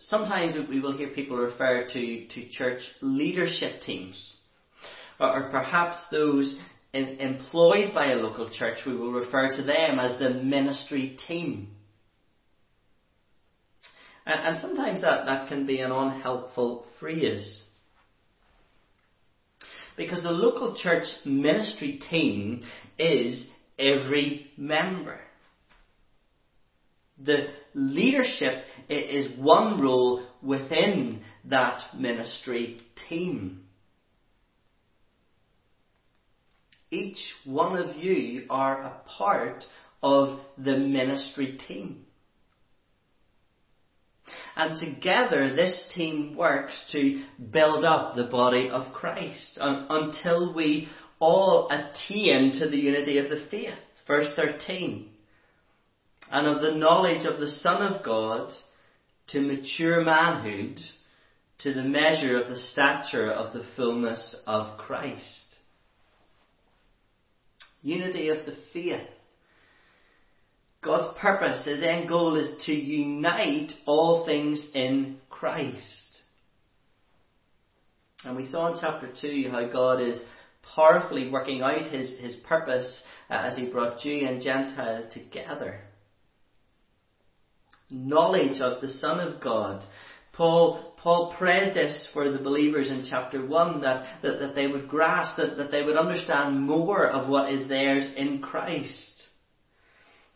Sometimes 0.06 0.54
we 0.68 0.80
will 0.80 0.98
hear 0.98 1.10
people 1.10 1.36
refer 1.36 1.86
to, 1.86 2.26
to 2.26 2.48
church 2.50 2.80
leadership 3.02 3.82
teams, 3.82 4.32
or, 5.20 5.48
perhaps 5.52 5.98
those 6.10 6.58
in, 6.92 7.20
employed 7.20 7.94
by 7.94 8.10
a 8.10 8.16
local 8.16 8.50
church, 8.50 8.78
we 8.84 8.96
will 8.96 9.12
refer 9.12 9.56
to 9.56 9.62
them 9.62 10.00
as 10.00 10.18
the 10.18 10.30
ministry 10.30 11.16
team. 11.28 11.68
And, 14.28 14.46
and 14.46 14.58
sometimes 14.60 15.00
that, 15.00 15.24
that 15.24 15.48
can 15.48 15.66
be 15.66 15.80
an 15.80 15.90
unhelpful 15.90 16.84
phrase. 17.00 17.62
Because 19.96 20.22
the 20.22 20.30
local 20.30 20.76
church 20.76 21.06
ministry 21.24 22.00
team 22.08 22.62
is 22.98 23.48
every 23.78 24.52
member. 24.56 25.18
The 27.24 27.46
leadership 27.74 28.64
is 28.88 29.36
one 29.38 29.80
role 29.80 30.24
within 30.40 31.22
that 31.46 31.80
ministry 31.98 32.80
team. 33.08 33.62
Each 36.90 37.18
one 37.44 37.76
of 37.76 37.96
you 37.96 38.44
are 38.48 38.82
a 38.82 39.00
part 39.08 39.64
of 40.02 40.38
the 40.56 40.78
ministry 40.78 41.58
team. 41.66 42.04
And 44.58 44.76
together, 44.76 45.54
this 45.54 45.88
team 45.94 46.36
works 46.36 46.74
to 46.90 47.22
build 47.52 47.84
up 47.84 48.16
the 48.16 48.24
body 48.24 48.68
of 48.68 48.92
Christ 48.92 49.56
until 49.60 50.52
we 50.52 50.88
all 51.20 51.70
attain 51.70 52.54
to 52.58 52.68
the 52.68 52.76
unity 52.76 53.18
of 53.18 53.30
the 53.30 53.46
faith. 53.52 53.78
Verse 54.08 54.32
13. 54.34 55.10
And 56.32 56.46
of 56.48 56.60
the 56.60 56.76
knowledge 56.76 57.24
of 57.24 57.38
the 57.38 57.48
Son 57.48 57.82
of 57.82 58.04
God 58.04 58.52
to 59.28 59.40
mature 59.40 60.04
manhood, 60.04 60.80
to 61.60 61.72
the 61.72 61.84
measure 61.84 62.40
of 62.40 62.48
the 62.48 62.58
stature 62.58 63.30
of 63.30 63.52
the 63.52 63.64
fullness 63.76 64.34
of 64.44 64.76
Christ. 64.76 65.22
Unity 67.82 68.28
of 68.28 68.44
the 68.44 68.56
faith 68.72 69.06
God's 70.82 71.18
purpose, 71.18 71.64
His 71.64 71.82
end 71.82 72.08
goal 72.08 72.36
is 72.36 72.64
to 72.66 72.72
unite 72.72 73.72
all 73.86 74.24
things 74.24 74.64
in 74.74 75.18
Christ. 75.28 76.08
And 78.24 78.36
we 78.36 78.46
saw 78.46 78.72
in 78.72 78.78
chapter 78.80 79.10
2 79.20 79.48
how 79.50 79.68
God 79.68 80.00
is 80.00 80.20
powerfully 80.74 81.30
working 81.30 81.62
out 81.62 81.90
His, 81.90 82.18
his 82.18 82.36
purpose 82.46 83.02
uh, 83.30 83.34
as 83.34 83.56
He 83.56 83.70
brought 83.70 84.00
Jew 84.00 84.24
and 84.26 84.42
Gentile 84.42 85.08
together. 85.12 85.80
Knowledge 87.90 88.60
of 88.60 88.80
the 88.80 88.88
Son 88.88 89.18
of 89.18 89.40
God. 89.40 89.82
Paul, 90.32 90.94
Paul 90.98 91.34
prayed 91.36 91.74
this 91.74 92.08
for 92.12 92.30
the 92.30 92.38
believers 92.38 92.90
in 92.90 93.06
chapter 93.08 93.44
1 93.44 93.80
that, 93.80 94.22
that, 94.22 94.38
that 94.38 94.54
they 94.54 94.68
would 94.68 94.88
grasp, 94.88 95.36
that, 95.38 95.56
that 95.56 95.72
they 95.72 95.82
would 95.82 95.96
understand 95.96 96.60
more 96.60 97.06
of 97.06 97.28
what 97.28 97.52
is 97.52 97.68
theirs 97.68 98.12
in 98.16 98.40
Christ. 98.40 99.17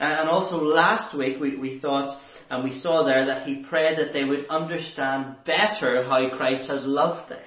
And 0.03 0.29
also 0.29 0.57
last 0.57 1.17
week 1.17 1.41
we, 1.41 1.57
we 1.57 1.79
thought 1.79 2.21
and 2.51 2.65
we 2.65 2.81
saw 2.81 3.05
there 3.05 3.27
that 3.27 3.47
he 3.47 3.63
prayed 3.63 3.99
that 3.99 4.13
they 4.13 4.25
would 4.25 4.47
understand 4.49 5.37
better 5.47 6.03
how 6.03 6.37
Christ 6.37 6.69
has 6.69 6.85
loved 6.85 7.31
them. 7.31 7.39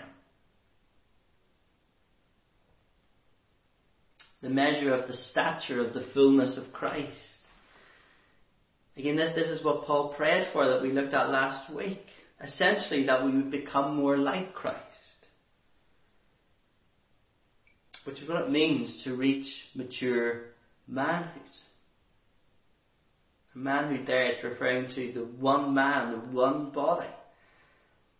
The 4.41 4.49
measure 4.49 4.93
of 4.93 5.07
the 5.09 5.15
stature 5.15 5.85
of 5.85 5.93
the 5.93 6.07
fullness 6.13 6.57
of 6.57 6.71
Christ. 6.71 7.11
Again, 8.95 9.17
this, 9.17 9.35
this 9.35 9.47
is 9.47 9.65
what 9.65 9.85
Paul 9.85 10.13
prayed 10.15 10.47
for 10.53 10.65
that 10.65 10.81
we 10.81 10.91
looked 10.91 11.13
at 11.13 11.29
last 11.29 11.73
week. 11.75 12.05
Essentially, 12.41 13.05
that 13.07 13.25
we 13.25 13.31
would 13.35 13.51
become 13.51 13.97
more 13.97 14.17
like 14.17 14.53
Christ. 14.53 14.79
Which 18.05 18.21
is 18.21 18.29
what 18.29 18.43
it 18.43 18.49
means 18.49 19.01
to 19.03 19.17
reach 19.17 19.47
mature 19.75 20.43
manhood 20.87 21.41
manhood 23.55 24.05
there 24.05 24.31
is 24.31 24.43
referring 24.43 24.89
to 24.95 25.13
the 25.13 25.25
one 25.25 25.73
man, 25.73 26.11
the 26.11 26.37
one 26.37 26.71
body. 26.71 27.09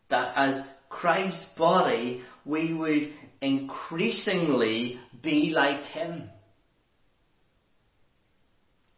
That 0.10 0.34
as 0.36 0.66
Christ's 0.90 1.46
body, 1.58 2.22
we 2.46 2.74
would 2.74 3.14
increasingly 3.42 5.00
be 5.22 5.52
like 5.54 5.82
him. 5.84 6.30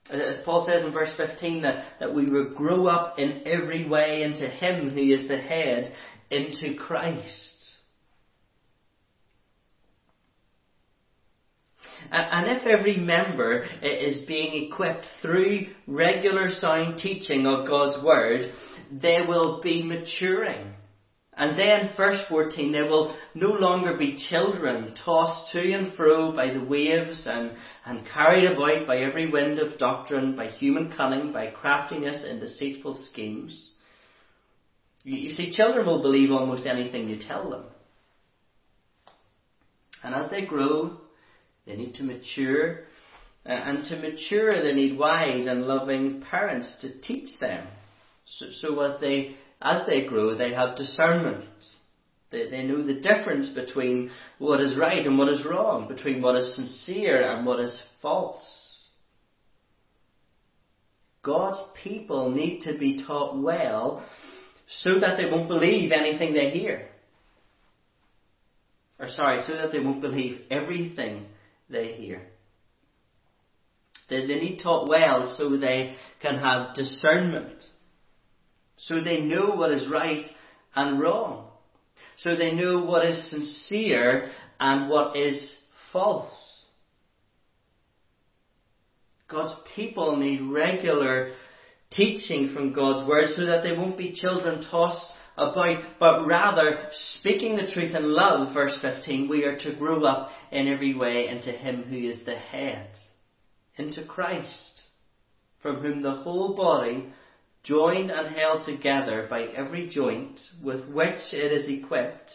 As 0.09 0.37
Paul 0.45 0.65
says 0.65 0.85
in 0.85 0.93
verse 0.93 1.13
15, 1.17 1.63
that, 1.63 1.85
that 1.99 2.15
we 2.15 2.29
would 2.29 2.55
grow 2.55 2.87
up 2.87 3.19
in 3.19 3.41
every 3.45 3.87
way 3.87 4.23
into 4.23 4.47
him 4.47 4.89
who 4.89 5.01
is 5.01 5.27
the 5.27 5.37
head, 5.37 5.91
into 6.29 6.75
Christ. 6.77 7.56
And 12.11 12.47
if 12.57 12.65
every 12.65 12.97
member 12.97 13.65
is 13.81 14.25
being 14.27 14.65
equipped 14.65 15.05
through 15.21 15.67
regular 15.87 16.49
sound 16.51 16.99
teaching 16.99 17.45
of 17.45 17.67
God's 17.67 18.03
Word, 18.03 18.51
they 18.91 19.21
will 19.27 19.61
be 19.61 19.83
maturing. 19.83 20.73
And 21.39 21.57
then, 21.57 21.91
verse 21.95 22.19
14, 22.29 22.71
they 22.71 22.81
will 22.81 23.15
no 23.35 23.49
longer 23.49 23.95
be 23.95 24.17
children 24.27 24.95
tossed 25.05 25.51
to 25.51 25.71
and 25.71 25.93
fro 25.93 26.31
by 26.31 26.51
the 26.51 26.63
waves 26.63 27.27
and, 27.29 27.51
and 27.85 28.07
carried 28.07 28.45
about 28.45 28.87
by 28.87 28.97
every 28.97 29.29
wind 29.29 29.59
of 29.59 29.77
doctrine, 29.77 30.35
by 30.35 30.47
human 30.47 30.91
cunning, 30.97 31.31
by 31.31 31.51
craftiness 31.51 32.23
and 32.27 32.39
deceitful 32.39 33.05
schemes. 33.11 33.71
You, 35.03 35.15
you 35.15 35.29
see, 35.29 35.55
children 35.55 35.85
will 35.85 36.01
believe 36.01 36.31
almost 36.31 36.65
anything 36.65 37.07
you 37.07 37.19
tell 37.27 37.51
them. 37.51 37.65
And 40.03 40.15
as 40.15 40.31
they 40.31 40.41
grow, 40.41 41.01
they 41.67 41.75
need 41.75 41.95
to 41.95 42.03
mature. 42.03 42.79
Uh, 43.45 43.51
and 43.51 43.85
to 43.85 43.97
mature, 43.97 44.63
they 44.63 44.73
need 44.73 44.97
wise 44.97 45.47
and 45.47 45.63
loving 45.63 46.23
parents 46.29 46.77
to 46.81 46.99
teach 47.01 47.37
them. 47.39 47.67
So, 48.25 48.45
so 48.61 48.81
as 48.81 48.99
they 48.99 49.35
as 49.61 49.85
they 49.87 50.05
grow, 50.05 50.35
they 50.35 50.53
have 50.53 50.77
discernment. 50.77 51.45
They, 52.31 52.49
they 52.49 52.63
know 52.63 52.85
the 52.85 52.93
difference 52.93 53.49
between 53.49 54.11
what 54.37 54.61
is 54.61 54.77
right 54.77 55.05
and 55.05 55.17
what 55.17 55.29
is 55.29 55.45
wrong, 55.45 55.87
between 55.87 56.21
what 56.21 56.35
is 56.35 56.55
sincere 56.55 57.31
and 57.31 57.45
what 57.45 57.59
is 57.59 57.81
false. 58.01 58.45
God's 61.23 61.61
people 61.83 62.31
need 62.31 62.61
to 62.61 62.77
be 62.77 63.03
taught 63.05 63.41
well 63.41 64.05
so 64.67 64.99
that 64.99 65.17
they 65.17 65.25
won't 65.25 65.47
believe 65.47 65.91
anything 65.91 66.33
they 66.33 66.51
hear. 66.51 66.87
Or 68.99 69.07
sorry, 69.09 69.41
so 69.47 69.53
that 69.55 69.71
they 69.71 69.79
won't 69.79 70.01
believe 70.01 70.41
everything 70.51 71.25
they 71.69 71.93
hear. 71.93 72.21
They, 74.09 74.25
they 74.25 74.39
need 74.39 74.59
taught 74.63 74.87
well 74.87 75.33
so 75.37 75.57
they 75.57 75.95
can 76.21 76.37
have 76.39 76.75
discernment. 76.75 77.59
So 78.77 79.03
they 79.03 79.21
know 79.21 79.55
what 79.55 79.71
is 79.71 79.89
right 79.91 80.25
and 80.75 80.99
wrong. 80.99 81.49
So 82.17 82.35
they 82.35 82.51
know 82.51 82.83
what 82.83 83.05
is 83.05 83.29
sincere 83.29 84.31
and 84.59 84.89
what 84.89 85.17
is 85.17 85.55
false. 85.91 86.31
God's 89.29 89.59
people 89.75 90.15
need 90.15 90.41
regular 90.41 91.31
teaching 91.91 92.53
from 92.53 92.73
God's 92.73 93.07
Word 93.07 93.29
so 93.35 93.45
that 93.45 93.63
they 93.63 93.73
won't 93.73 93.97
be 93.97 94.13
children 94.13 94.63
tossed 94.69 95.11
about, 95.37 95.83
but 95.99 96.25
rather 96.25 96.87
speaking 96.91 97.55
the 97.55 97.71
truth 97.71 97.95
in 97.95 98.03
love, 98.03 98.53
verse 98.53 98.77
15, 98.81 99.29
we 99.29 99.43
are 99.43 99.57
to 99.59 99.75
grow 99.77 100.03
up 100.03 100.29
in 100.51 100.67
every 100.67 100.95
way 100.95 101.27
into 101.27 101.51
Him 101.51 101.83
who 101.83 101.97
is 101.97 102.25
the 102.25 102.35
head, 102.35 102.89
into 103.77 104.03
Christ, 104.03 104.81
from 105.61 105.77
whom 105.77 106.01
the 106.01 106.15
whole 106.15 106.55
body, 106.55 107.09
joined 107.63 108.09
and 108.09 108.35
held 108.35 108.65
together 108.65 109.27
by 109.29 109.43
every 109.43 109.89
joint 109.89 110.39
with 110.63 110.87
which 110.89 111.33
it 111.33 111.51
is 111.51 111.69
equipped, 111.69 112.31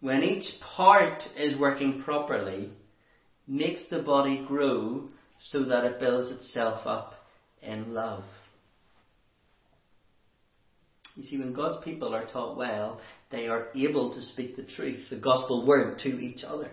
when 0.00 0.22
each 0.22 0.60
part 0.60 1.22
is 1.36 1.58
working 1.58 2.02
properly, 2.02 2.70
makes 3.46 3.82
the 3.90 4.02
body 4.02 4.44
grow 4.46 5.08
so 5.40 5.64
that 5.64 5.84
it 5.84 6.00
builds 6.00 6.28
itself 6.28 6.86
up 6.86 7.14
in 7.62 7.94
love. 7.94 8.24
You 11.14 11.22
see, 11.24 11.38
when 11.38 11.52
God's 11.52 11.82
people 11.84 12.14
are 12.14 12.26
taught 12.26 12.56
well, 12.56 13.00
they 13.30 13.46
are 13.46 13.68
able 13.74 14.12
to 14.14 14.22
speak 14.22 14.56
the 14.56 14.64
truth, 14.64 15.00
the 15.10 15.16
gospel 15.16 15.66
word, 15.66 16.00
to 16.00 16.08
each 16.08 16.42
other. 16.44 16.70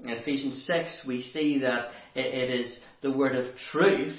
In 0.00 0.10
Ephesians 0.10 0.64
6, 0.66 1.04
we 1.06 1.22
see 1.22 1.60
that 1.60 1.90
it 2.14 2.50
is 2.50 2.78
the 3.00 3.12
word 3.12 3.36
of 3.36 3.46
truth 3.72 4.18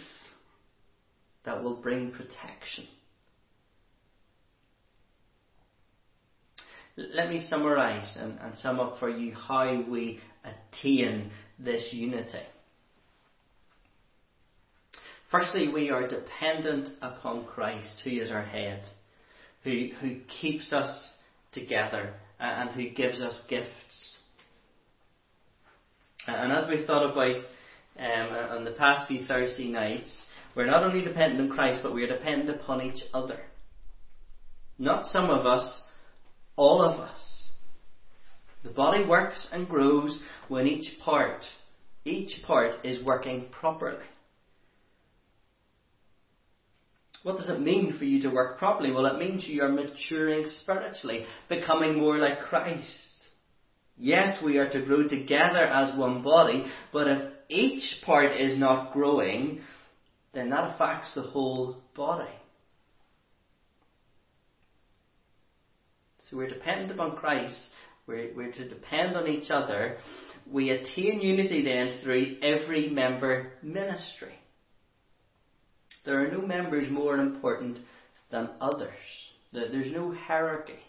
that 1.45 1.63
will 1.63 1.75
bring 1.75 2.11
protection. 2.11 2.87
let 7.13 7.29
me 7.29 7.41
summarise 7.41 8.17
and, 8.19 8.37
and 8.39 8.57
sum 8.57 8.79
up 8.79 8.99
for 8.99 9.09
you 9.09 9.33
how 9.33 9.83
we 9.89 10.19
attain 10.43 11.31
this 11.57 11.89
unity. 11.91 12.39
Firstly, 15.31 15.67
we 15.71 15.91
are 15.91 16.07
dependent 16.07 16.89
upon 17.01 17.45
Christ, 17.45 18.01
who 18.03 18.09
is 18.09 18.31
our 18.31 18.43
head, 18.43 18.83
who, 19.63 19.89
who 20.01 20.21
keeps 20.41 20.73
us 20.73 21.13
together 21.51 22.15
and 22.39 22.71
who 22.71 22.89
gives 22.89 23.21
us 23.21 23.39
gifts. 23.47 24.17
And 26.27 26.51
as 26.51 26.67
we 26.67 26.85
thought 26.85 27.11
about 27.11 27.37
um, 27.99 28.57
on 28.57 28.65
the 28.65 28.71
past 28.71 29.07
few 29.07 29.25
Thursday 29.25 29.67
nights, 29.69 30.25
we're 30.55 30.65
not 30.65 30.83
only 30.83 31.03
dependent 31.03 31.41
on 31.41 31.55
Christ, 31.55 31.81
but 31.83 31.93
we 31.93 32.03
are 32.03 32.07
dependent 32.07 32.49
upon 32.49 32.81
each 32.81 33.03
other. 33.13 33.39
Not 34.79 35.05
some 35.05 35.29
of 35.29 35.45
us, 35.45 35.83
all 36.55 36.81
of 36.81 36.99
us. 36.99 37.19
The 38.63 38.69
body 38.69 39.05
works 39.05 39.47
and 39.51 39.69
grows 39.69 40.21
when 40.47 40.65
each 40.65 40.99
part, 41.01 41.43
each 42.03 42.43
part 42.45 42.83
is 42.83 43.05
working 43.05 43.45
properly. 43.51 44.05
What 47.23 47.37
does 47.37 47.49
it 47.49 47.59
mean 47.59 47.97
for 47.97 48.05
you 48.05 48.21
to 48.21 48.29
work 48.29 48.57
properly? 48.57 48.91
Well, 48.91 49.05
it 49.05 49.19
means 49.19 49.45
you 49.45 49.61
are 49.63 49.71
maturing 49.71 50.45
spiritually, 50.61 51.25
becoming 51.49 51.97
more 51.97 52.17
like 52.17 52.41
Christ. 52.43 52.87
Yes, 53.97 54.41
we 54.43 54.57
are 54.57 54.69
to 54.69 54.85
grow 54.85 55.07
together 55.07 55.59
as 55.59 55.97
one 55.97 56.23
body, 56.23 56.63
but 56.93 57.07
if 57.07 57.33
each 57.49 58.01
part 58.05 58.31
is 58.37 58.57
not 58.57 58.93
growing, 58.93 59.59
then 60.33 60.49
that 60.51 60.75
affects 60.75 61.13
the 61.15 61.23
whole 61.23 61.77
body. 61.95 62.31
So 66.29 66.37
we're 66.37 66.47
dependent 66.47 66.91
upon 66.91 67.17
Christ. 67.17 67.59
We're, 68.07 68.33
we're 68.35 68.51
to 68.51 68.69
depend 68.69 69.17
on 69.17 69.27
each 69.27 69.51
other. 69.51 69.97
We 70.49 70.69
attain 70.69 71.19
unity 71.19 71.63
then 71.63 71.99
through 72.01 72.37
every 72.41 72.89
member 72.89 73.51
ministry. 73.61 74.33
There 76.09 76.25
are 76.25 76.31
no 76.31 76.41
members 76.41 76.89
more 76.89 77.17
important 77.17 77.77
than 78.31 78.49
others. 78.59 78.89
There's 79.53 79.91
no 79.91 80.11
hierarchy. 80.11 80.79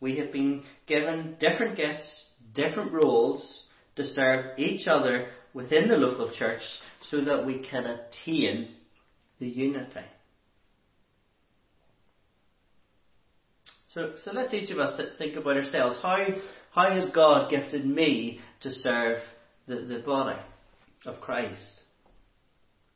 We 0.00 0.18
have 0.18 0.30
been 0.30 0.64
given 0.86 1.36
different 1.40 1.78
gifts, 1.78 2.26
different 2.54 2.92
roles 2.92 3.62
to 3.96 4.04
serve 4.04 4.58
each 4.58 4.86
other 4.86 5.28
within 5.54 5.88
the 5.88 5.96
local 5.96 6.30
church 6.38 6.60
so 7.04 7.24
that 7.24 7.46
we 7.46 7.66
can 7.70 7.86
attain 7.86 8.74
the 9.38 9.48
unity. 9.48 10.04
So, 13.94 14.12
so 14.22 14.32
let's 14.34 14.52
each 14.52 14.70
of 14.70 14.78
us 14.78 15.00
think 15.16 15.36
about 15.36 15.56
ourselves. 15.56 16.00
How, 16.02 16.22
how 16.72 16.92
has 16.92 17.08
God 17.12 17.50
gifted 17.50 17.86
me 17.86 18.40
to 18.60 18.70
serve 18.70 19.20
the, 19.66 19.76
the 19.76 20.02
body 20.04 20.38
of 21.06 21.22
Christ? 21.22 21.80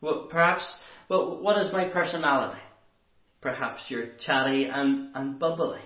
Well, 0.04 0.26
perhaps, 0.30 0.80
well, 1.08 1.40
what 1.40 1.56
is 1.64 1.72
my 1.72 1.86
personality? 1.86 2.60
Perhaps 3.40 3.84
you're 3.88 4.08
chatty 4.20 4.66
and, 4.66 5.08
and 5.14 5.38
bubbly. 5.38 5.80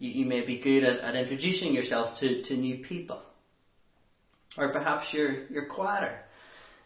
You, 0.00 0.10
you 0.10 0.26
may 0.26 0.44
be 0.44 0.58
good 0.58 0.82
at, 0.82 0.98
at 0.98 1.14
introducing 1.14 1.72
yourself 1.72 2.18
to, 2.18 2.42
to 2.42 2.56
new 2.56 2.82
people. 2.82 3.22
Or 4.56 4.72
perhaps 4.72 5.06
you're, 5.12 5.46
you're 5.50 5.68
quieter. 5.68 6.18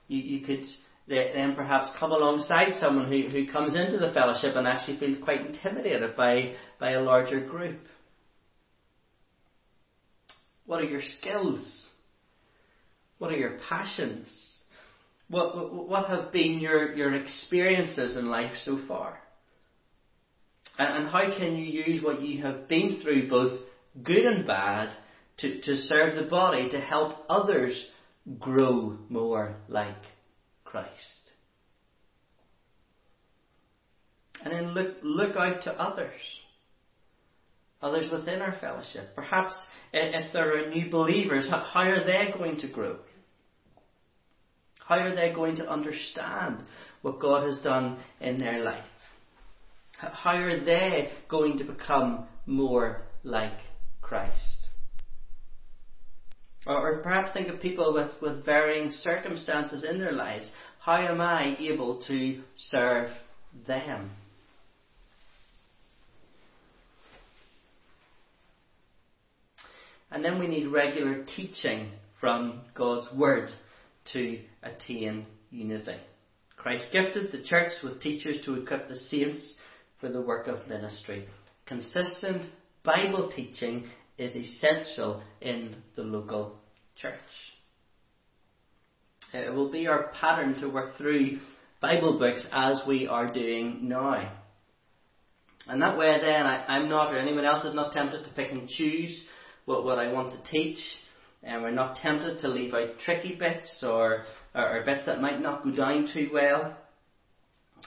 You, 0.08 0.18
you 0.18 0.44
could 0.44 0.66
then 1.08 1.54
perhaps 1.54 1.90
come 1.98 2.12
alongside 2.12 2.74
someone 2.74 3.10
who, 3.10 3.30
who 3.30 3.50
comes 3.50 3.74
into 3.74 3.96
the 3.96 4.12
fellowship 4.12 4.54
and 4.54 4.66
actually 4.66 4.98
feels 4.98 5.24
quite 5.24 5.46
intimidated 5.46 6.14
by, 6.18 6.52
by 6.78 6.90
a 6.90 7.00
larger 7.00 7.40
group. 7.40 7.80
What 10.66 10.82
are 10.82 10.86
your 10.86 11.00
skills? 11.18 11.88
What 13.16 13.30
are 13.30 13.38
your 13.38 13.58
passions? 13.70 14.51
What, 15.32 15.72
what 15.88 16.08
have 16.08 16.30
been 16.30 16.60
your, 16.60 16.92
your 16.92 17.14
experiences 17.14 18.18
in 18.18 18.26
life 18.26 18.52
so 18.66 18.78
far? 18.86 19.18
And, 20.78 21.04
and 21.04 21.08
how 21.08 21.34
can 21.38 21.56
you 21.56 21.64
use 21.64 22.04
what 22.04 22.20
you 22.20 22.42
have 22.42 22.68
been 22.68 23.00
through, 23.02 23.30
both 23.30 23.58
good 24.02 24.26
and 24.26 24.46
bad, 24.46 24.90
to, 25.38 25.62
to 25.62 25.74
serve 25.74 26.22
the 26.22 26.28
body, 26.28 26.68
to 26.68 26.78
help 26.78 27.24
others 27.30 27.82
grow 28.38 28.98
more 29.08 29.56
like 29.68 29.96
Christ? 30.64 30.90
And 34.44 34.52
then 34.52 34.74
look, 34.74 34.96
look 35.02 35.34
out 35.34 35.62
to 35.62 35.72
others. 35.72 36.20
Others 37.80 38.12
within 38.12 38.42
our 38.42 38.54
fellowship. 38.60 39.14
Perhaps 39.14 39.54
if 39.94 40.30
there 40.34 40.58
are 40.58 40.68
new 40.68 40.90
believers, 40.90 41.48
how 41.48 41.88
are 41.88 42.04
they 42.04 42.34
going 42.36 42.60
to 42.60 42.68
grow? 42.68 42.98
How 44.86 44.98
are 44.98 45.14
they 45.14 45.32
going 45.32 45.56
to 45.56 45.70
understand 45.70 46.62
what 47.02 47.20
God 47.20 47.46
has 47.46 47.58
done 47.62 47.98
in 48.20 48.38
their 48.38 48.62
life? 48.62 48.84
How 49.92 50.36
are 50.36 50.64
they 50.64 51.10
going 51.28 51.58
to 51.58 51.64
become 51.64 52.26
more 52.46 53.02
like 53.22 53.58
Christ? 54.00 54.66
Or, 56.66 57.00
perhaps 57.02 57.32
think 57.32 57.48
of 57.48 57.60
people 57.60 57.92
with, 57.92 58.10
with 58.20 58.44
varying 58.44 58.90
circumstances 58.90 59.84
in 59.88 59.98
their 59.98 60.12
lives. 60.12 60.50
How 60.80 60.96
am 60.96 61.20
I 61.20 61.56
able 61.58 62.02
to 62.08 62.42
serve 62.56 63.10
them? 63.66 64.10
And 70.10 70.24
then 70.24 70.38
we 70.38 70.46
need 70.46 70.66
regular 70.66 71.24
teaching 71.24 71.90
from 72.20 72.60
God's 72.74 73.08
Word 73.16 73.50
to 74.12 74.40
attain 74.62 75.26
unity. 75.50 75.96
Christ 76.56 76.86
gifted 76.92 77.32
the 77.32 77.42
church 77.42 77.72
with 77.82 78.00
teachers 78.00 78.44
to 78.44 78.54
equip 78.54 78.88
the 78.88 78.96
saints 78.96 79.56
for 80.00 80.08
the 80.08 80.20
work 80.20 80.46
of 80.46 80.68
ministry. 80.68 81.26
Consistent 81.66 82.50
Bible 82.84 83.30
teaching 83.34 83.88
is 84.18 84.34
essential 84.34 85.22
in 85.40 85.76
the 85.96 86.02
local 86.02 86.56
church. 86.96 87.14
It 89.32 89.52
will 89.52 89.70
be 89.70 89.86
our 89.86 90.12
pattern 90.20 90.60
to 90.60 90.68
work 90.68 90.96
through 90.96 91.38
Bible 91.80 92.18
books 92.18 92.46
as 92.52 92.82
we 92.86 93.06
are 93.06 93.32
doing 93.32 93.88
now. 93.88 94.30
And 95.66 95.80
that 95.80 95.96
way 95.96 96.18
then 96.20 96.44
I, 96.44 96.76
am 96.76 96.88
not 96.88 97.12
or 97.12 97.18
anyone 97.18 97.44
else 97.44 97.64
is 97.64 97.74
not 97.74 97.92
tempted 97.92 98.24
to 98.24 98.34
pick 98.34 98.50
and 98.50 98.68
choose 98.68 99.24
what, 99.64 99.84
what 99.84 99.98
I 99.98 100.12
want 100.12 100.32
to 100.32 100.50
teach 100.50 100.78
and 101.42 101.62
we're 101.62 101.70
not 101.70 101.96
tempted 101.96 102.38
to 102.40 102.48
leave 102.48 102.72
out 102.72 102.98
tricky 103.04 103.34
bits 103.34 103.82
or, 103.82 104.24
or, 104.54 104.78
or 104.78 104.84
bits 104.84 105.06
that 105.06 105.20
might 105.20 105.40
not 105.40 105.64
go 105.64 105.74
down 105.74 106.08
too 106.12 106.30
well 106.32 106.76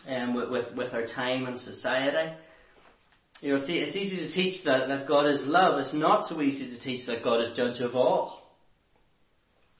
um, 0.07 0.33
with, 0.35 0.49
with, 0.49 0.75
with 0.75 0.93
our 0.93 1.07
time 1.07 1.45
and 1.45 1.59
society. 1.59 2.33
You 3.41 3.53
know, 3.53 3.59
it's, 3.61 3.95
easy 3.95 4.27
to 4.27 4.33
teach 4.33 4.63
that, 4.65 4.87
that 4.87 5.07
God 5.07 5.27
is 5.27 5.41
love. 5.45 5.79
It's 5.79 5.93
not 5.93 6.25
so 6.25 6.41
easy 6.41 6.75
to 6.75 6.83
teach 6.83 7.05
that 7.07 7.23
God 7.23 7.41
is 7.41 7.55
judge 7.55 7.81
of 7.81 7.95
all. 7.95 8.41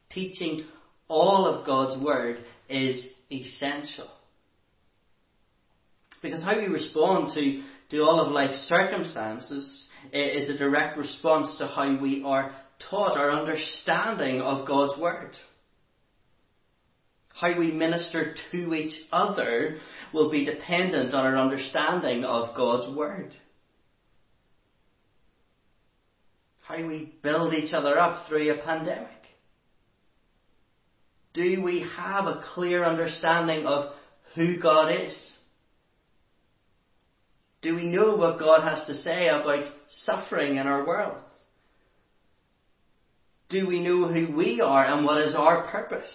Teaching 0.10 0.66
all 1.08 1.46
of 1.46 1.66
God's 1.66 2.04
word 2.04 2.44
is 2.70 3.06
essential. 3.32 4.08
Because 6.22 6.44
how 6.44 6.58
we 6.58 6.68
respond 6.68 7.32
to, 7.36 7.62
to 7.92 8.04
all 8.04 8.20
of 8.20 8.32
life's 8.32 8.68
circumstances 8.68 9.88
is 10.12 10.50
a 10.50 10.58
direct 10.58 10.98
response 10.98 11.56
to 11.58 11.68
how 11.68 12.00
we 12.02 12.24
are 12.26 12.56
taught 12.90 13.18
our 13.18 13.32
understanding 13.32 14.42
of 14.42 14.68
God's 14.68 15.00
Word. 15.00 15.32
How 17.30 17.58
we 17.60 17.72
minister 17.72 18.34
to 18.52 18.74
each 18.74 18.94
other 19.12 19.78
will 20.14 20.32
be 20.32 20.46
dependent 20.46 21.14
on 21.14 21.26
our 21.26 21.38
understanding 21.38 22.24
of 22.24 22.56
God's 22.56 22.96
Word. 22.96 23.34
How 26.64 26.78
we 26.78 27.14
build 27.22 27.54
each 27.54 27.74
other 27.74 28.00
up 28.00 28.28
through 28.28 28.52
a 28.52 28.64
pandemic. 28.64 29.10
Do 31.34 31.62
we 31.62 31.86
have 31.97 32.26
a 32.26 32.41
clear 32.54 32.86
understanding 32.86 33.66
of 33.66 33.93
who 34.36 34.58
God 34.58 34.91
is? 34.91 35.32
Do 37.62 37.76
we 37.76 37.86
know 37.86 38.16
what 38.16 38.39
God 38.39 38.62
has 38.64 38.88
to 38.88 38.95
say 38.95 39.28
about 39.28 39.66
suffering 39.89 40.58
in 40.58 40.68
our 40.68 40.88
world? 40.88 41.18
Do 43.50 43.68
we 43.68 43.80
know 43.80 44.08
who 44.08 44.36
we 44.36 44.62
are 44.62 44.86
and 44.86 45.06
what 45.06 45.22
is 45.22 45.36
our 45.36 45.68
purpose? 45.68 46.12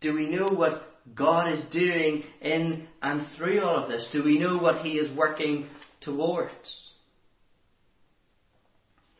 Do 0.00 0.14
we 0.14 0.30
know 0.30 0.48
what 0.48 0.82
God 1.14 1.52
is 1.52 1.64
doing 1.70 2.24
in 2.40 2.86
and 3.02 3.26
through 3.36 3.60
all 3.60 3.84
of 3.84 3.90
this? 3.90 4.08
Do 4.12 4.24
we 4.24 4.38
know 4.38 4.58
what 4.58 4.84
He 4.84 4.92
is 4.92 5.16
working 5.16 5.66
towards? 6.00 6.90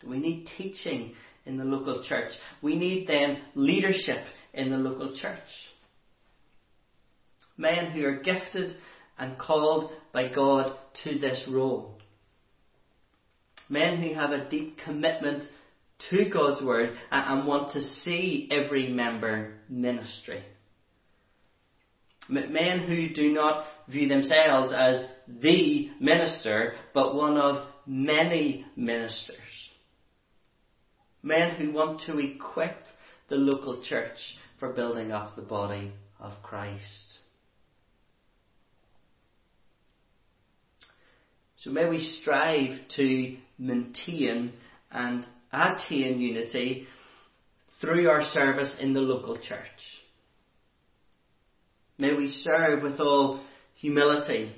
We 0.07 0.19
need 0.19 0.49
teaching 0.57 1.13
in 1.45 1.59
the 1.59 1.65
local 1.65 2.03
church. 2.03 2.33
We 2.63 2.77
need 2.77 3.07
then 3.07 3.43
leadership 3.55 4.25
in 4.55 4.71
the 4.71 4.79
local 4.79 5.17
church. 5.21 5.39
Men 7.59 7.91
who 7.91 8.05
are 8.05 8.21
gifted 8.21 8.73
and 9.19 9.39
called 9.39 9.91
by 10.13 10.29
God 10.29 10.77
to 11.05 11.19
this 11.19 11.47
role. 11.51 12.00
Men 13.71 14.03
who 14.03 14.15
have 14.15 14.31
a 14.31 14.49
deep 14.51 14.79
commitment 14.85 15.45
to 16.11 16.29
God's 16.29 16.63
Word 16.65 16.97
and 17.11 17.47
want 17.47 17.73
to 17.73 17.81
see 17.81 18.49
every 18.51 18.89
member 18.89 19.55
ministry. 19.69 20.43
Men 22.29 22.81
who 22.81 23.15
do 23.15 23.33
not 23.33 23.65
view 23.89 24.09
themselves 24.09 24.73
as 24.73 25.05
the 25.27 25.91
minister, 26.01 26.75
but 26.95 27.15
one 27.15 27.37
of 27.37 27.67
many 27.87 28.67
ministers. 28.77 29.37
Men 31.23 31.57
who 31.57 31.73
want 31.73 32.03
to 32.07 32.19
equip 32.19 32.77
the 33.29 33.37
local 33.37 33.83
church 33.83 34.19
for 34.59 34.73
building 34.73 35.13
up 35.13 35.37
the 35.37 35.43
body 35.43 35.93
of 36.19 36.33
Christ. 36.43 37.20
So 41.61 41.71
may 41.71 41.89
we 41.89 41.99
strive 41.99 42.79
to 42.97 43.37
maintain 43.59 44.53
and 44.91 45.27
attain 45.53 46.19
unity 46.19 46.87
through 47.81 48.09
our 48.09 48.23
service 48.23 48.75
in 48.81 48.95
the 48.95 49.01
local 49.01 49.37
church. 49.37 50.01
May 51.99 52.15
we 52.15 52.31
serve 52.31 52.83
with 52.83 52.99
all 52.99 53.43
humility 53.75 54.55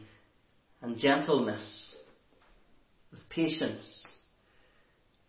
and 0.80 0.96
gentleness, 0.96 1.96
with 3.10 3.20
patience, 3.28 4.06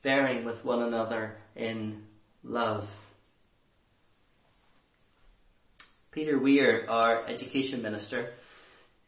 bearing 0.04 0.46
with 0.46 0.64
one 0.64 0.84
another 0.84 1.38
in 1.56 2.04
love. 2.44 2.88
Peter 6.12 6.38
Weir, 6.38 6.86
our 6.88 7.26
education 7.26 7.82
minister, 7.82 8.34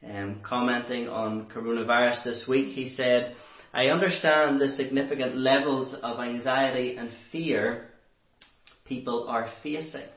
um, 0.10 0.42
commenting 0.44 1.08
on 1.08 1.48
coronavirus 1.48 2.24
this 2.24 2.46
week, 2.48 2.76
he 2.76 2.90
said, 2.90 3.36
I 3.74 3.88
understand 3.88 4.62
the 4.62 4.70
significant 4.70 5.36
levels 5.36 5.96
of 6.02 6.20
anxiety 6.20 6.96
and 6.96 7.10
fear 7.32 7.90
people 8.86 9.26
are 9.28 9.50
facing. 9.64 10.08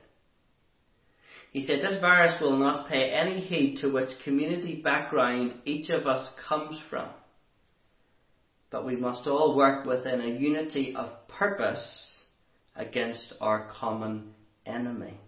He 1.51 1.65
said, 1.65 1.79
This 1.81 2.01
virus 2.01 2.41
will 2.41 2.59
not 2.59 2.89
pay 2.89 3.11
any 3.11 3.41
heed 3.41 3.79
to 3.79 3.91
which 3.91 4.11
community 4.25 4.81
background 4.83 5.55
each 5.65 5.91
of 5.91 6.07
us 6.07 6.31
comes 6.49 6.81
from. 6.91 7.09
But 8.71 8.85
we 8.85 8.97
must 8.97 9.27
all 9.27 9.57
work 9.57 9.87
within 9.87 10.21
a 10.21 10.39
unity 10.39 10.95
of 10.95 11.11
purpose 11.27 12.13
against 12.77 13.33
our 13.41 13.71
common 13.73 14.35
enemy. 14.67 15.19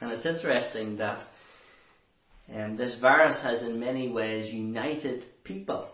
And 0.00 0.12
it's 0.12 0.24
interesting 0.24 0.96
that 0.96 1.24
um, 2.54 2.76
this 2.76 2.96
virus 3.00 3.40
has 3.42 3.62
in 3.62 3.78
many 3.78 4.10
ways 4.10 4.52
united 4.52 5.24
people. 5.44 5.88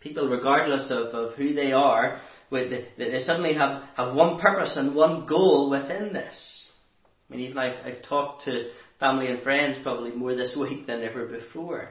People, 0.00 0.28
regardless 0.28 0.90
of, 0.90 1.08
of 1.14 1.34
who 1.34 1.52
they 1.52 1.72
are, 1.72 2.20
they, 2.50 2.88
they 2.96 3.20
suddenly 3.20 3.54
have, 3.54 3.82
have 3.96 4.16
one 4.16 4.40
purpose 4.40 4.72
and 4.76 4.94
one 4.94 5.26
goal 5.26 5.70
within 5.70 6.12
this. 6.12 6.68
I 7.28 7.36
mean, 7.36 7.46
even 7.46 7.58
I've, 7.58 7.84
I've 7.84 8.02
talked 8.08 8.44
to 8.46 8.70
family 8.98 9.28
and 9.28 9.42
friends 9.42 9.78
probably 9.82 10.12
more 10.12 10.34
this 10.34 10.56
week 10.60 10.86
than 10.86 11.02
ever 11.02 11.26
before. 11.26 11.90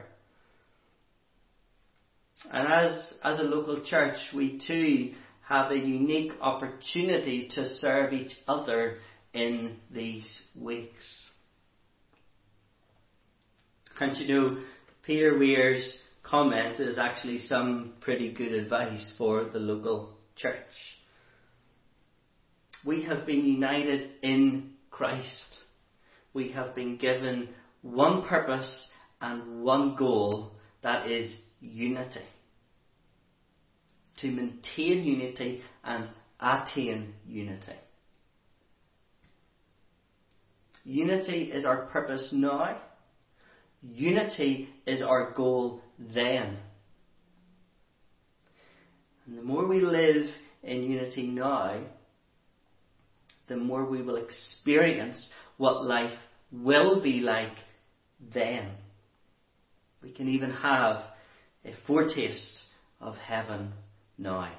And 2.50 2.72
as, 2.72 3.14
as 3.22 3.38
a 3.38 3.44
local 3.44 3.84
church, 3.84 4.16
we 4.34 4.60
too 4.66 5.14
have 5.46 5.70
a 5.70 5.76
unique 5.76 6.32
opportunity 6.40 7.48
to 7.54 7.66
serve 7.66 8.12
each 8.12 8.32
other 8.48 8.98
in 9.34 9.76
these 9.90 10.42
weeks. 10.56 11.29
And 14.00 14.16
you 14.16 14.34
know, 14.34 14.58
Peter 15.02 15.38
Weir's 15.38 15.98
comment 16.22 16.80
is 16.80 16.98
actually 16.98 17.38
some 17.38 17.92
pretty 18.00 18.32
good 18.32 18.52
advice 18.52 19.12
for 19.18 19.44
the 19.44 19.58
local 19.58 20.14
church. 20.36 20.56
We 22.84 23.04
have 23.04 23.26
been 23.26 23.44
united 23.44 24.10
in 24.22 24.70
Christ. 24.90 25.58
We 26.32 26.52
have 26.52 26.74
been 26.74 26.96
given 26.96 27.50
one 27.82 28.26
purpose 28.26 28.88
and 29.20 29.62
one 29.62 29.96
goal 29.96 30.52
that 30.82 31.10
is 31.10 31.36
unity. 31.60 32.24
To 34.22 34.28
maintain 34.28 35.04
unity 35.04 35.60
and 35.84 36.08
attain 36.40 37.14
unity. 37.26 37.76
Unity 40.84 41.50
is 41.52 41.66
our 41.66 41.84
purpose 41.86 42.30
now 42.32 42.80
Unity 43.82 44.68
is 44.86 45.02
our 45.02 45.32
goal 45.32 45.80
then. 45.98 46.58
And 49.26 49.38
the 49.38 49.42
more 49.42 49.66
we 49.66 49.80
live 49.80 50.26
in 50.62 50.90
unity 50.90 51.26
now, 51.26 51.82
the 53.48 53.56
more 53.56 53.84
we 53.84 54.02
will 54.02 54.16
experience 54.16 55.30
what 55.56 55.84
life 55.84 56.16
will 56.52 57.02
be 57.02 57.20
like 57.20 57.56
then. 58.34 58.70
We 60.02 60.12
can 60.12 60.28
even 60.28 60.50
have 60.50 61.02
a 61.64 61.72
foretaste 61.86 62.62
of 63.00 63.16
heaven 63.16 63.72
now. 64.18 64.52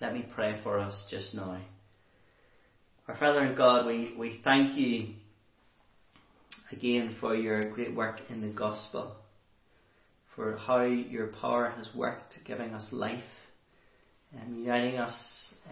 Let 0.00 0.12
me 0.12 0.26
pray 0.34 0.60
for 0.62 0.78
us 0.78 1.06
just 1.10 1.34
now. 1.34 1.60
Our 3.08 3.16
Father 3.16 3.40
and 3.40 3.56
God, 3.56 3.86
we, 3.86 4.14
we 4.18 4.40
thank 4.42 4.76
you 4.76 5.14
again 6.76 7.16
for 7.20 7.34
your 7.34 7.70
great 7.70 7.94
work 7.94 8.20
in 8.28 8.40
the 8.40 8.48
gospel, 8.48 9.14
for 10.34 10.56
how 10.56 10.82
your 10.82 11.28
power 11.28 11.72
has 11.76 11.88
worked, 11.94 12.34
giving 12.44 12.74
us 12.74 12.86
life 12.90 13.22
and 14.40 14.58
uniting 14.58 14.98
us 14.98 15.14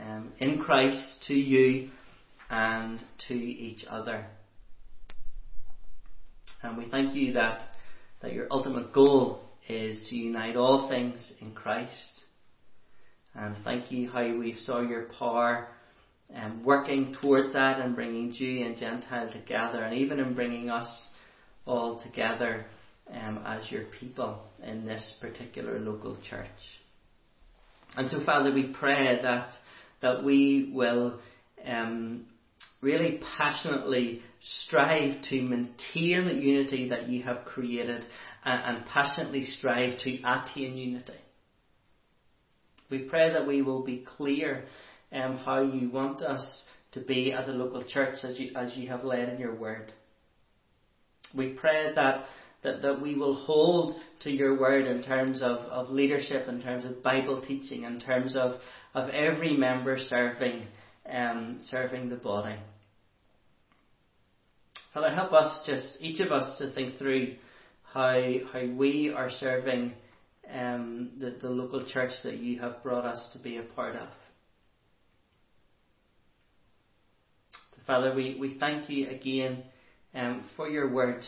um, 0.01 0.33
in 0.39 0.61
Christ 0.61 1.25
to 1.27 1.35
you 1.35 1.91
and 2.51 3.03
to 3.29 3.35
each 3.35 3.85
other. 3.89 4.27
And 6.63 6.79
we 6.79 6.89
thank 6.89 7.15
you 7.15 7.33
that, 7.33 7.63
that 8.21 8.33
your 8.33 8.47
ultimate 8.51 8.93
goal 8.93 9.41
is 9.69 10.07
to 10.11 10.17
unite 10.17 10.55
all 10.55 10.89
things 10.89 11.33
in 11.41 11.53
Christ. 11.53 12.23
And 13.35 13.57
thank 13.65 13.91
you 13.91 14.09
how 14.09 14.23
we 14.37 14.57
saw 14.59 14.81
your 14.81 15.09
power 15.19 15.69
um, 16.35 16.65
working 16.65 17.15
towards 17.21 17.53
that 17.53 17.81
and 17.81 17.95
bringing 17.95 18.33
Jew 18.33 18.63
and 18.65 18.77
Gentile 18.77 19.31
together, 19.33 19.83
and 19.83 19.99
even 19.99 20.19
in 20.19 20.35
bringing 20.35 20.71
us 20.71 20.89
all 21.67 22.01
together 22.01 22.67
um, 23.13 23.43
as 23.47 23.71
your 23.71 23.85
people 24.01 24.43
in 24.63 24.87
this 24.87 25.15
particular 25.21 25.79
local 25.79 26.17
church. 26.29 26.47
And 27.97 28.11
so, 28.11 28.25
Father, 28.25 28.53
we 28.53 28.75
pray 28.79 29.21
that 29.23 29.51
that 30.01 30.25
we 30.25 30.71
will 30.75 31.21
um, 31.65 32.27
really 32.81 33.21
passionately 33.37 34.21
strive 34.65 35.23
to 35.31 35.41
maintain 35.43 36.27
the 36.27 36.35
unity 36.35 36.89
that 36.89 37.09
you 37.09 37.23
have 37.23 37.45
created, 37.45 38.05
and, 38.45 38.77
and 38.77 38.87
passionately 38.87 39.45
strive 39.45 39.99
to 39.99 40.19
attain 40.25 40.77
unity. 40.77 41.13
We 42.91 43.01
pray 43.01 43.33
that 43.33 43.47
we 43.47 43.63
will 43.63 43.85
be 43.85 44.05
clear 44.17 44.65
um, 45.13 45.37
how 45.39 45.63
you 45.63 45.91
want 45.91 46.23
us 46.23 46.65
to 46.93 47.01
be 47.01 47.33
as 47.33 47.49
a 47.49 47.53
local 47.53 47.85
church 47.85 48.17
as 48.23 48.39
you, 48.39 48.53
as 48.57 48.77
you 48.77 48.89
have 48.89 49.05
led 49.05 49.29
in 49.29 49.39
your 49.39 49.55
word. 49.55 49.93
We 51.35 51.51
pray 51.51 51.93
that, 51.95 52.27
that, 52.63 52.83
that 52.83 53.01
we 53.01 53.15
will 53.15 53.35
hold 53.35 53.97
to 54.21 54.31
your 54.31 54.59
word 54.59 54.87
in 54.87 55.03
terms 55.03 55.43
of, 55.43 55.59
of 55.59 55.91
leadership, 55.91 56.49
in 56.49 56.63
terms 56.63 56.85
of 56.85 57.03
Bible 57.03 57.43
teaching, 57.47 57.85
in 57.85 58.01
terms 58.01 58.37
of, 58.37 58.57
of 58.95 59.09
every 59.09 59.57
member 59.57 59.97
serving, 59.99 60.67
um, 61.11 61.59
serving 61.63 62.11
the 62.11 62.17
body. 62.17 62.57
Father, 64.93 65.11
help 65.11 65.33
us 65.33 65.63
just, 65.67 65.97
each 66.01 66.21
of 66.21 66.31
us, 66.31 66.59
to 66.59 66.73
think 66.75 66.99
through 66.99 67.37
how, 67.95 68.21
how 68.53 68.67
we 68.77 69.13
are 69.15 69.31
serving 69.41 69.93
um, 70.53 71.11
the, 71.19 71.37
the 71.41 71.49
local 71.49 71.87
church 71.87 72.13
that 72.25 72.39
you 72.39 72.61
have 72.61 72.83
brought 72.83 73.07
us 73.07 73.31
to 73.33 73.39
be 73.39 73.57
a 73.57 73.63
part 73.63 73.97
of. 73.97 74.09
Father, 77.87 78.15
we, 78.15 78.37
we 78.39 78.59
thank 78.61 78.89
you 78.89 79.09
again 79.09 79.65
um, 80.15 80.45
for 80.57 80.69
your 80.69 80.93
word, 80.93 81.25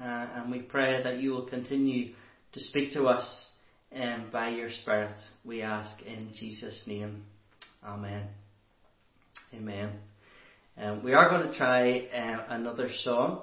uh, 0.00 0.04
and 0.04 0.50
we 0.50 0.60
pray 0.60 1.02
that 1.02 1.18
you 1.18 1.32
will 1.32 1.46
continue 1.46 2.14
to 2.52 2.60
speak 2.60 2.92
to 2.92 3.04
us 3.04 3.50
um, 3.94 4.28
by 4.32 4.48
your 4.48 4.70
Spirit. 4.70 5.12
We 5.44 5.60
ask 5.60 6.00
in 6.00 6.30
Jesus' 6.34 6.82
name. 6.86 7.24
Amen. 7.84 8.28
Amen. 9.52 9.90
Um, 10.80 11.04
we 11.04 11.12
are 11.12 11.28
going 11.28 11.50
to 11.50 11.56
try 11.58 12.06
uh, 12.06 12.54
another 12.54 12.88
song. 13.02 13.42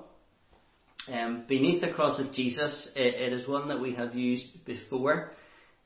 Um, 1.14 1.46
Beneath 1.48 1.82
the 1.82 1.90
Cross 1.90 2.20
of 2.20 2.34
Jesus, 2.34 2.90
it, 2.96 3.32
it 3.32 3.34
is 3.34 3.48
one 3.48 3.68
that 3.68 3.80
we 3.80 3.94
have 3.94 4.16
used 4.16 4.66
before 4.66 5.34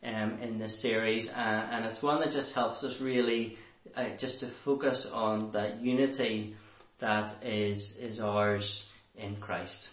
um, 0.02 0.40
in 0.42 0.60
this 0.60 0.82
series, 0.82 1.28
uh, 1.28 1.32
and 1.38 1.86
it's 1.86 2.02
one 2.02 2.22
that 2.22 2.32
just 2.32 2.54
helps 2.54 2.84
us 2.86 2.96
really 3.02 3.58
uh, 3.96 4.10
just 4.20 4.40
to 4.40 4.52
focus 4.66 5.08
on 5.12 5.52
that 5.54 5.82
unity 5.82 6.56
that 7.00 7.44
is, 7.44 7.96
is 8.00 8.20
ours 8.20 8.84
in 9.16 9.38
Christ. 9.38 9.90